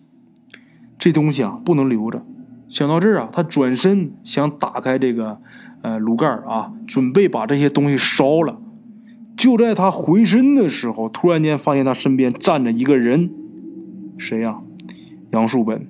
[1.00, 2.24] 这东西啊，不能留着。
[2.70, 5.40] 想到这儿啊，他转身想打开这个，
[5.82, 8.60] 呃，炉盖啊，准备把这些东西烧了。
[9.36, 13.32] 就在他回身的时候，突然间发现他身边站着一个人，
[14.20, 14.60] 谁呀？
[15.32, 15.88] 杨树本。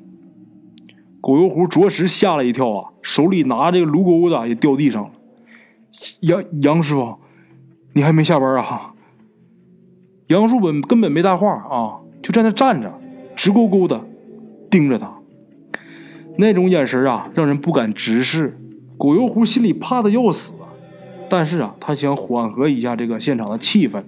[1.23, 5.11] 狗油壶着实吓了一跳啊，手里拿这个炉钩子也掉地上了。
[6.19, 7.15] 杨杨师傅，
[7.93, 8.93] 你还没下班啊？
[10.27, 12.91] 杨树本根本没搭话啊，就在那站着，
[13.37, 14.01] 直勾勾的
[14.69, 15.13] 盯着他。
[16.37, 18.59] 那种眼神啊，让人不敢直视。
[18.97, 20.53] 狗油壶心里怕的要死，
[21.29, 24.03] 但是啊，他想缓和一下这个现场的气氛，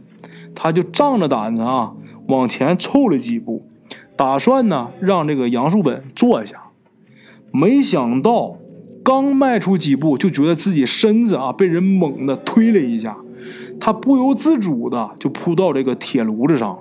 [0.54, 1.94] 他就仗着胆子啊
[2.28, 3.66] 往前凑了几步，
[4.18, 6.64] 打算呢让这个杨树本坐下。
[7.56, 8.58] 没想到
[9.04, 13.16] 刚迈出几步，就觉得自己身子啊被人猛地推了一下，
[13.80, 16.80] 他不由自主的就扑到这个铁炉子上了。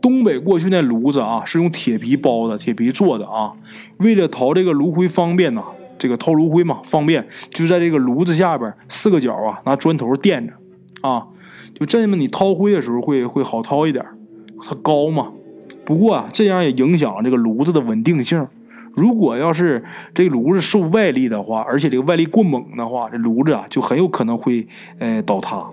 [0.00, 3.52] 东北过去那炉子啊是用铁皮包的，铁皮做的啊，
[3.98, 5.62] 为了掏这个炉灰方便呐。
[5.98, 10.52] 这个掏炉灰嘛，方便就在这个炉子下边四个角啊，拿砖头垫着，
[11.00, 11.26] 啊，
[11.74, 14.04] 就这么你掏灰的时候会会好掏一点。
[14.62, 15.32] 它高嘛，
[15.86, 18.46] 不过啊，这样也影响这个炉子的稳定性。
[18.96, 19.84] 如果要是
[20.14, 24.66] 这炉子受外力的话，而且这个外力过猛的话，这炉子啊就很有可能会
[24.98, 25.66] 呃倒塌。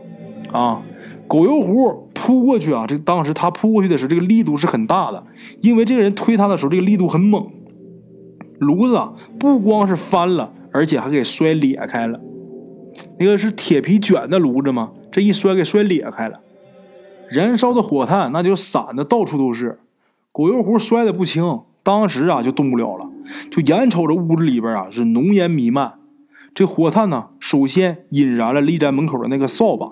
[0.52, 0.82] 啊，
[1.28, 5.24] 狗油壶扑过去啊，这当时他扑过去的时候，这个力度是很大的，
[5.62, 7.50] 因为这个人推他的时候，这个力度很猛。
[8.60, 12.20] 炉子啊不光是翻了，而且还给摔裂开了。
[13.18, 14.92] 那个是铁皮卷的炉子吗？
[15.12, 16.42] 这一摔给摔裂开了，
[17.30, 19.80] 燃烧的火炭那就散的到处都是。
[20.32, 23.10] 狗油壶摔的不轻，当时啊就动不了了，
[23.50, 25.94] 就眼瞅着屋子里边啊是浓烟弥漫。
[26.54, 29.92] 这火炭呢，首先引燃了立在门口的那个扫把，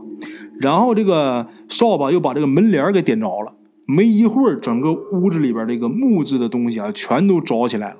[0.59, 3.53] 然后这个扫把又把这个门帘给点着了。
[3.87, 7.97] 没一会儿，整个屋子里边这个木质的东西啊全都着起来了。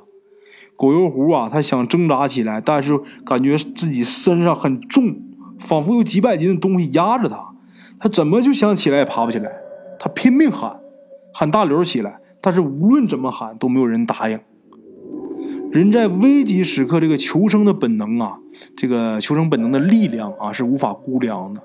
[0.78, 5.16] 狗油壶啊，他想挣扎起来，但是感觉自己身上很重，
[5.60, 7.54] 仿佛有几百斤的东西压着他，
[8.00, 9.52] 他怎么就想起来也爬不起来。
[10.00, 10.80] 他拼命喊，
[11.34, 14.40] 喊大刘起来，但是无论怎么喊都没有人答应。
[15.72, 18.38] 人在危急时刻，这个求生的本能啊，
[18.76, 21.62] 这个求生本能的力量啊，是无法估量的。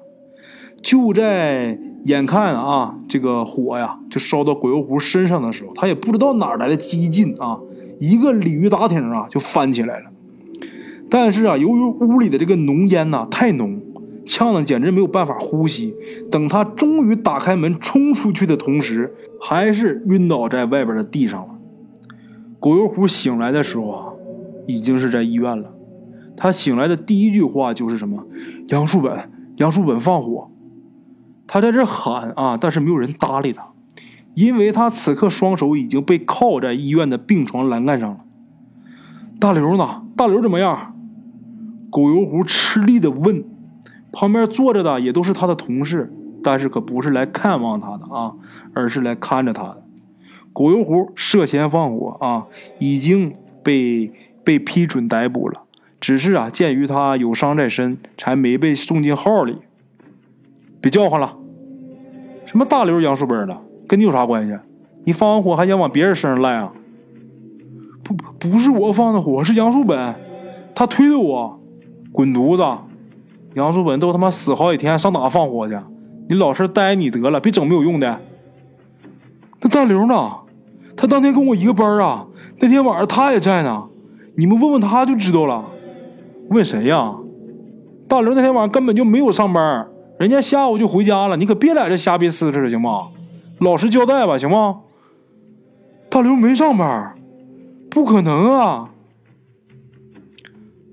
[0.80, 7.58] 就在眼看啊，这个火呀就烧到鬼油壶身上的时候，他也不知道哪来的激进啊。
[7.98, 10.04] 一个鲤鱼打挺啊，就翻起来了。
[11.10, 13.80] 但是啊，由于屋里的这个浓烟呐太浓，
[14.24, 15.92] 呛得简直没有办法呼吸。
[16.30, 21.55] 等他终于打开门冲出去的同时，还是晕倒在外边的地上了。
[22.58, 24.12] 狗油壶醒来的时候啊，
[24.66, 25.72] 已经是在医院了。
[26.36, 28.24] 他醒来的第一句话就是什么
[28.68, 30.50] ：“杨树本，杨树本放火！”
[31.48, 33.68] 他在这喊啊，但是没有人搭理他。
[34.34, 38.18] 因为他此刻双手已经被铐在医院的病床栏杆上了。
[39.40, 40.02] 大刘呢？
[40.14, 40.94] 大刘怎么样？
[41.90, 43.44] 狗油壶吃力的问。
[44.12, 48.34] 旁边坐着的也都是他的同事，但是可不是来看望他的啊，
[48.74, 49.85] 而是来看着他的。
[50.56, 52.46] 狗油壶涉嫌放火啊，
[52.78, 54.10] 已经被
[54.42, 55.64] 被批准逮捕了。
[56.00, 59.58] 只是啊，鉴于他有伤在身，才没被送进号里。
[60.80, 61.36] 别叫唤了，
[62.46, 63.54] 什么大刘杨树本的？
[63.86, 64.56] 跟你有啥关系？
[65.04, 66.72] 你放完火还想往别人身上赖啊？
[68.02, 70.14] 不，不是我放的火，是杨树本，
[70.74, 71.60] 他推的我。
[72.12, 72.62] 滚犊子！
[73.52, 75.76] 杨树本都他妈死好几天，上哪放火去？
[76.30, 78.18] 你老实待你得了，别整没有用的。
[79.60, 80.32] 那大刘呢？
[80.96, 82.26] 他当天跟我一个班啊，
[82.58, 83.84] 那天晚上他也在呢。
[84.36, 85.64] 你们问问他就知道了。
[86.48, 87.14] 问谁呀？
[88.08, 89.88] 大刘那天晚上根本就没有上班，
[90.18, 91.36] 人家下午就回家了。
[91.36, 93.08] 你可别在这瞎逼呲呲了，行吗？
[93.58, 94.80] 老实交代吧，行吗？
[96.08, 97.14] 大刘没上班，
[97.90, 98.90] 不可能啊！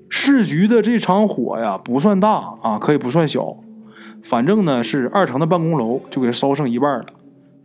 [0.09, 3.57] 市局的这场火呀，不算大啊，可以不算小，
[4.23, 7.05] 反正呢是二层的办公楼就给烧剩一半了。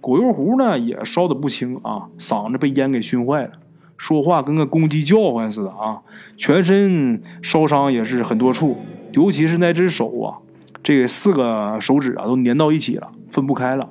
[0.00, 3.52] 狗油壶呢也烧的不轻啊，嗓子被烟给熏坏了，
[3.96, 6.00] 说话跟个公鸡叫唤似的啊，
[6.36, 8.76] 全身烧伤也是很多处，
[9.12, 10.38] 尤其是那只手啊，
[10.82, 13.88] 这四个手指啊都粘到一起了，分不开了。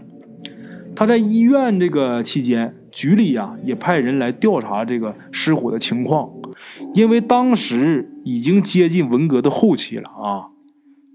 [0.96, 6.30] 他在医院这个期间，局里呀也派人来调查这个失火的情况，
[6.96, 10.50] 因为当时已经接近文革的后期了啊，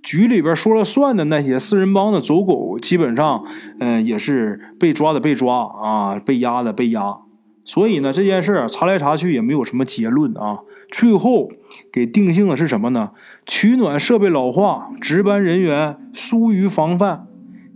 [0.03, 3.44] 局里边说了算的那些四人帮的走狗，基本上，
[3.78, 7.18] 嗯，也是被抓的被抓啊，被压的被压，
[7.64, 10.59] 所以呢，这件事查来查去也没有什么结论啊，
[10.90, 11.50] 最后
[11.92, 13.11] 给定性的是什么呢？
[13.46, 17.26] 取暖设备老化，值班人员疏于防范。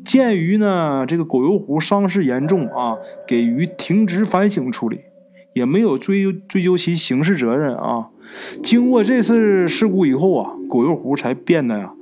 [0.05, 2.97] 鉴于呢，这个狗油壶伤势严重啊，
[3.27, 5.01] 给予停职反省处理，
[5.53, 8.09] 也没有追究追究其刑事责任啊。
[8.63, 11.93] 经过这次事故以后啊，狗油壶才变得呀，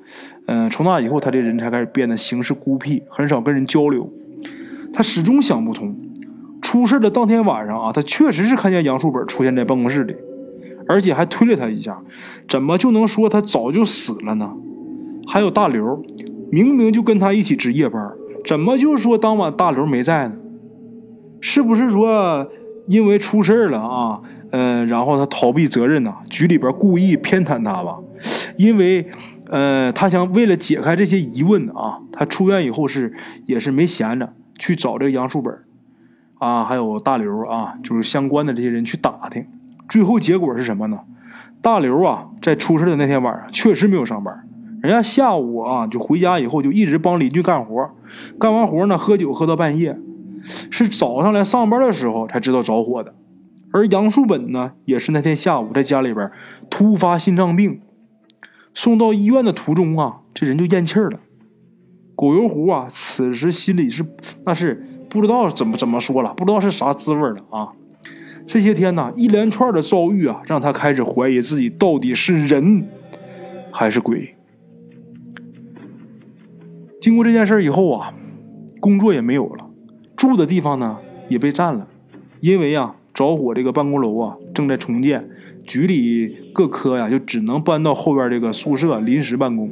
[0.47, 4.13] 嗯，从那以后他这人才开始变得行事孤僻，很少跟人交流。
[4.93, 5.97] 他始终想不通，
[6.61, 10.15] 出事的当天晚上啊，他确实是看见杨树本出现在办公室里，
[10.87, 11.99] 而且还推了他一下，
[12.49, 14.51] 怎么就能说他早就死了呢？
[15.27, 16.05] 还有大刘。
[16.53, 18.13] 明明就跟他一起值夜班，
[18.47, 20.35] 怎么就说当晚大刘没在呢？
[21.41, 22.49] 是不是说
[22.87, 24.21] 因为出事了啊？
[24.51, 26.15] 嗯，然后他逃避责任呢？
[26.31, 27.99] 局里边故意偏袒他吧？
[28.57, 29.09] 因为，
[29.55, 33.15] 呃，他想为了解开这些疑问啊，他出院以后是
[33.47, 35.57] 也是没闲着，去找这个杨树本
[36.41, 39.47] 啊，还有大刘啊，就是相关的这些人去打听。
[39.89, 40.99] 最后结果是什么呢？
[41.63, 44.45] 大刘啊，在出事的那天晚上确实没有上班，
[44.83, 47.93] 人家下午啊就回家以后就一直帮邻居干活，
[48.41, 49.97] 干完活呢喝酒喝到半夜，
[50.43, 53.15] 是早上来上班的时候才知道着火的。
[53.71, 56.29] 而杨树本呢，也是那天下午在家里边
[56.69, 57.81] 突发心脏病，
[58.75, 61.21] 送到医院的途中啊，这人就咽气儿了。
[62.15, 64.05] 狗油壶啊，此时心里是
[64.45, 67.73] 那是不知道怎么怎么说了，不知道是啥滋味了啊。
[68.47, 72.87] 这些天呢，一连串的遭遇啊，让他开始怀疑自己到底是人
[73.71, 74.35] 还是鬼。
[77.01, 78.13] 经过这件事以后啊，
[78.81, 79.67] 工作也没有了，
[80.17, 80.99] 住的地方呢
[81.29, 81.87] 也被占了，
[82.41, 82.97] 因为啊。
[83.15, 85.31] 着火，这个办公楼啊正在重建，
[85.67, 89.71] 局里各科呀就只能搬到后边这个宿舍临时办公。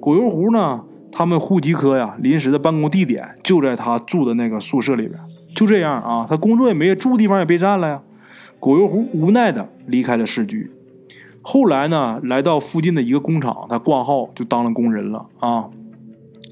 [0.00, 5.20] 狗油壶呢，他们户籍科呀临时的办公地点就在他住的那个宿舍里边。
[5.54, 8.00] 就这样啊，他工作也没住地方也被占了呀。
[8.60, 10.70] 狗油壶无奈的离开了市局，
[11.42, 15.68] 后来呢来到附近的一个工厂，他挂号就当了工人了啊。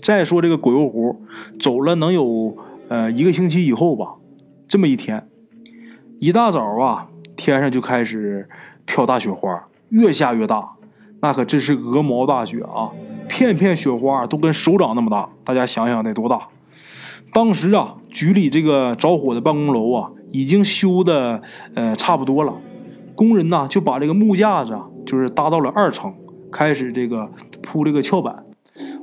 [0.02, 1.20] 再说这个狗油壶
[1.58, 2.56] 走了能有
[2.88, 4.14] 呃一个星期以后吧，
[4.68, 5.26] 这么一天。
[6.18, 8.48] 一大早啊，天上就开始
[8.84, 10.72] 飘大雪花，越下越大，
[11.20, 12.90] 那可真是鹅毛大雪啊！
[13.28, 16.48] 片片雪花都跟手掌那么大，大家想想得多大？
[17.32, 21.42] 当时啊，局里这个着火的办公楼啊，已经修的
[21.74, 22.54] 呃差不多了，
[23.14, 26.14] 工人呐就把这个木架子啊，就是搭到了二层，
[26.50, 27.28] 开始这个
[27.62, 28.44] 铺这个翘板。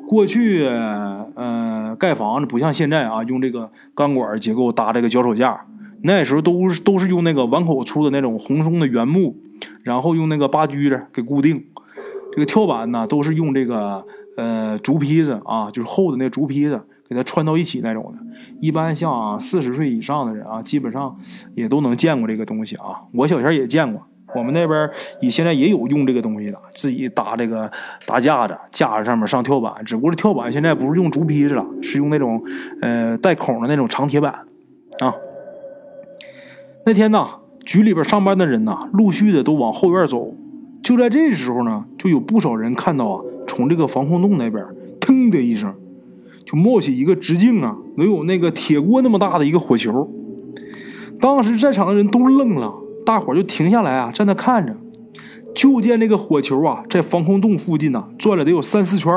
[0.08, 5.66] 过去呃盖房子不像现在啊，用这个钢管结构搭这个脚手架。
[6.06, 9.38] 那时候都是都是用那个碗口粗的那种红松的原木，
[9.84, 11.64] 然后用那个八锯子给固定。
[12.34, 14.04] 这个跳板呢，都是用这个
[14.36, 18.20] 呃竹坯子啊，就是厚的那竹坯子给它串到一起那种的。
[18.60, 21.16] 一般像四十岁以上的人啊，基本上
[21.54, 23.04] 也都能见过这个东西啊。
[23.14, 24.02] 我小前也见过，
[24.36, 24.90] 我们那边
[25.22, 27.72] 也现在也有用这个东西的，自己搭这个
[28.06, 29.86] 搭架子，架子上面上跳板。
[29.86, 32.44] 只不过这跳板现在不是用竹坯子了，是用那种
[32.82, 34.34] 呃带孔的那种长铁板
[35.00, 35.14] 啊。
[36.86, 37.26] 那天呢，
[37.66, 40.36] 局里边上班的人呢，陆续的都往后院走。
[40.84, 44.66] 就在这时候呢，就有不少人看到啊，从这个防空洞那边，
[45.00, 45.74] 腾的一声，
[46.46, 50.12] 就冒起一个直径啊，能有那个铁锅那么大的一个火球。
[51.22, 52.74] 当时在场的人都愣了，
[53.06, 54.76] 大伙就停下来啊，站那看着。
[55.56, 59.14] 就见这个火球啊，在防空洞附近呢转了得有三四圈，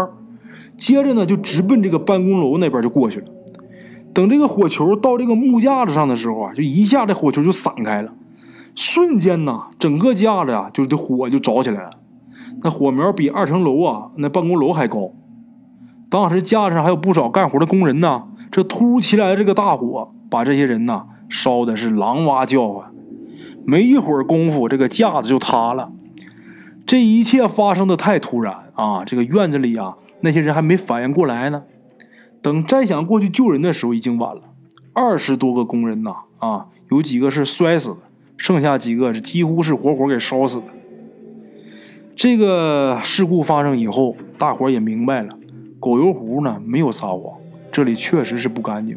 [0.76, 3.26] 接着呢就直奔这个办公楼那边就过去了。
[4.16, 8.14] 等这个火球到这个木架子上的时候啊，就一下这火球就散开了，
[8.74, 11.90] 瞬间呐，整个架子啊，就这火就着起来了。
[12.62, 15.10] 那火苗比二层楼啊，那办公楼还高。
[16.08, 18.22] 当时架子上还有不少干活的工人呢。
[18.50, 22.86] 这突如其来的这个大火，把这些人呐烧的是狼哇叫唤。
[23.66, 25.92] 没一会儿功夫，这个架子就塌了。
[26.86, 29.04] 这一切发生的太突然啊！
[29.04, 31.64] 这个院子里啊，那些人还没反应过来呢。
[32.47, 34.42] 等再想过去救人的时候，已经晚了。
[34.92, 37.97] 二十多个工人呐，啊，有几个是摔死的，
[38.36, 40.66] 剩下几个是几乎是活活给烧死的。
[42.14, 45.36] 这个事故发生以后，大伙也明白了，
[45.80, 47.34] 狗油壶呢没有撒谎，
[47.72, 48.97] 这里确实是不干净。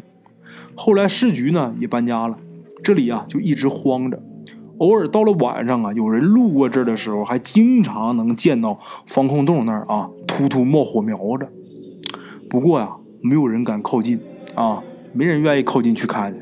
[0.76, 2.36] 后来市局呢也搬家了，
[2.84, 4.22] 这里啊就一直荒着。
[4.78, 8.78] 偶尔到了晚上啊，有人路过这儿的时候，还经常能见到
[9.08, 11.48] 防空洞那儿啊突突冒火苗子。
[12.48, 12.90] 不过呀。
[13.22, 14.20] 没有人敢靠近，
[14.54, 16.40] 啊，没人愿意靠近去看去。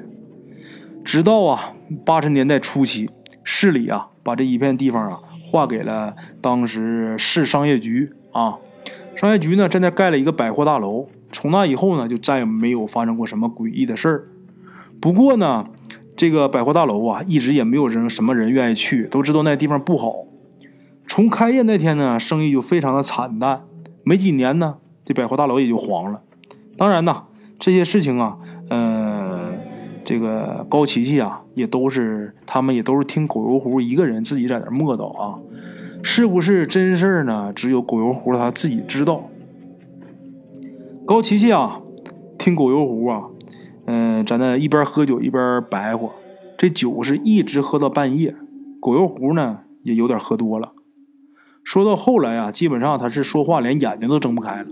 [1.04, 1.72] 直到啊
[2.04, 3.08] 八十年代初期，
[3.42, 8.58] 市里啊把这一片地方啊划给了当时市商业局啊，
[9.16, 11.08] 商业局呢正在盖了一个百货大楼。
[11.30, 14.28] 从那以后呢，就再也没有发生过什么诡异的事儿。
[14.98, 15.66] 不过呢，
[16.16, 20.24] 这个百货大楼啊，一直也没有人什么人愿意去，都知道那地方不好。
[21.06, 23.62] 从开业那天呢，生意就非常的惨淡，
[24.04, 26.22] 没几年呢，这百货大楼也就黄了。
[26.78, 27.24] 当然呐，
[27.58, 28.38] 这些事情啊，
[28.70, 29.50] 呃，
[30.04, 35.40] 这个高琪琪啊，也都是他们也都是听狗油壶一个人自己在那磨叨啊，
[36.04, 37.52] 是不是真事儿呢？
[37.52, 39.28] 只有狗油壶他自己知道。
[41.04, 41.80] 高琪琪啊，
[42.38, 43.24] 听狗油壶啊，
[43.86, 46.12] 嗯，在那一边喝酒一边白活，
[46.56, 48.36] 这酒是一直喝到半夜。
[48.80, 50.72] 狗油壶呢，也有点喝多了。
[51.64, 54.66] 说到后来啊，基本上他是说话连眼睛都睁不开了。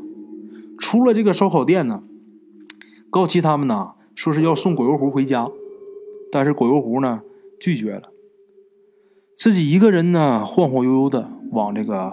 [0.79, 2.03] 出了这个烧烤店呢，
[3.11, 5.49] 高奇他们呢说是要送狗油壶回家，
[6.31, 7.23] 但是狗油壶呢
[7.59, 8.11] 拒绝了，
[9.37, 12.13] 自己一个人呢晃晃悠悠的往这个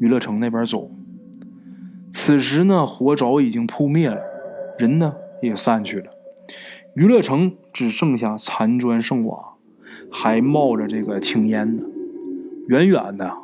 [0.00, 0.90] 娱乐城那边走。
[2.10, 4.20] 此时呢，火早已经扑灭了，
[4.78, 6.06] 人呢也散去了，
[6.94, 9.56] 娱乐城只剩下残砖剩瓦，
[10.10, 11.82] 还冒着这个青烟呢。
[12.68, 13.36] 远远的，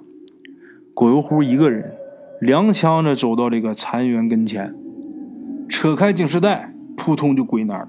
[0.95, 1.97] 鬼乎一个人，
[2.41, 4.75] 踉跄着走到这个残垣跟前，
[5.69, 7.89] 扯开警示带，扑通就跪那儿了，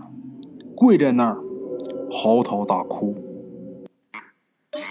[0.76, 1.38] 跪在那儿，
[2.12, 3.16] 嚎啕大哭。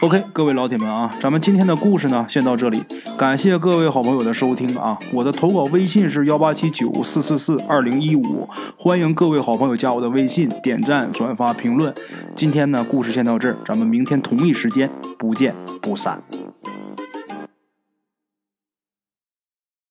[0.01, 2.83] OK，各位老铁们啊，咱们今天的故事呢，先到这里。
[3.19, 4.99] 感谢各位好朋友的收听啊！
[5.13, 8.49] 我的投稿微信是幺八七九四四四二零一五，
[8.79, 11.93] 欢迎各位好朋友加我的微信，点赞、转发、评论。
[12.35, 14.89] 今天呢，故事先到这儿，咱们明天同一时间
[15.19, 16.23] 不见不散。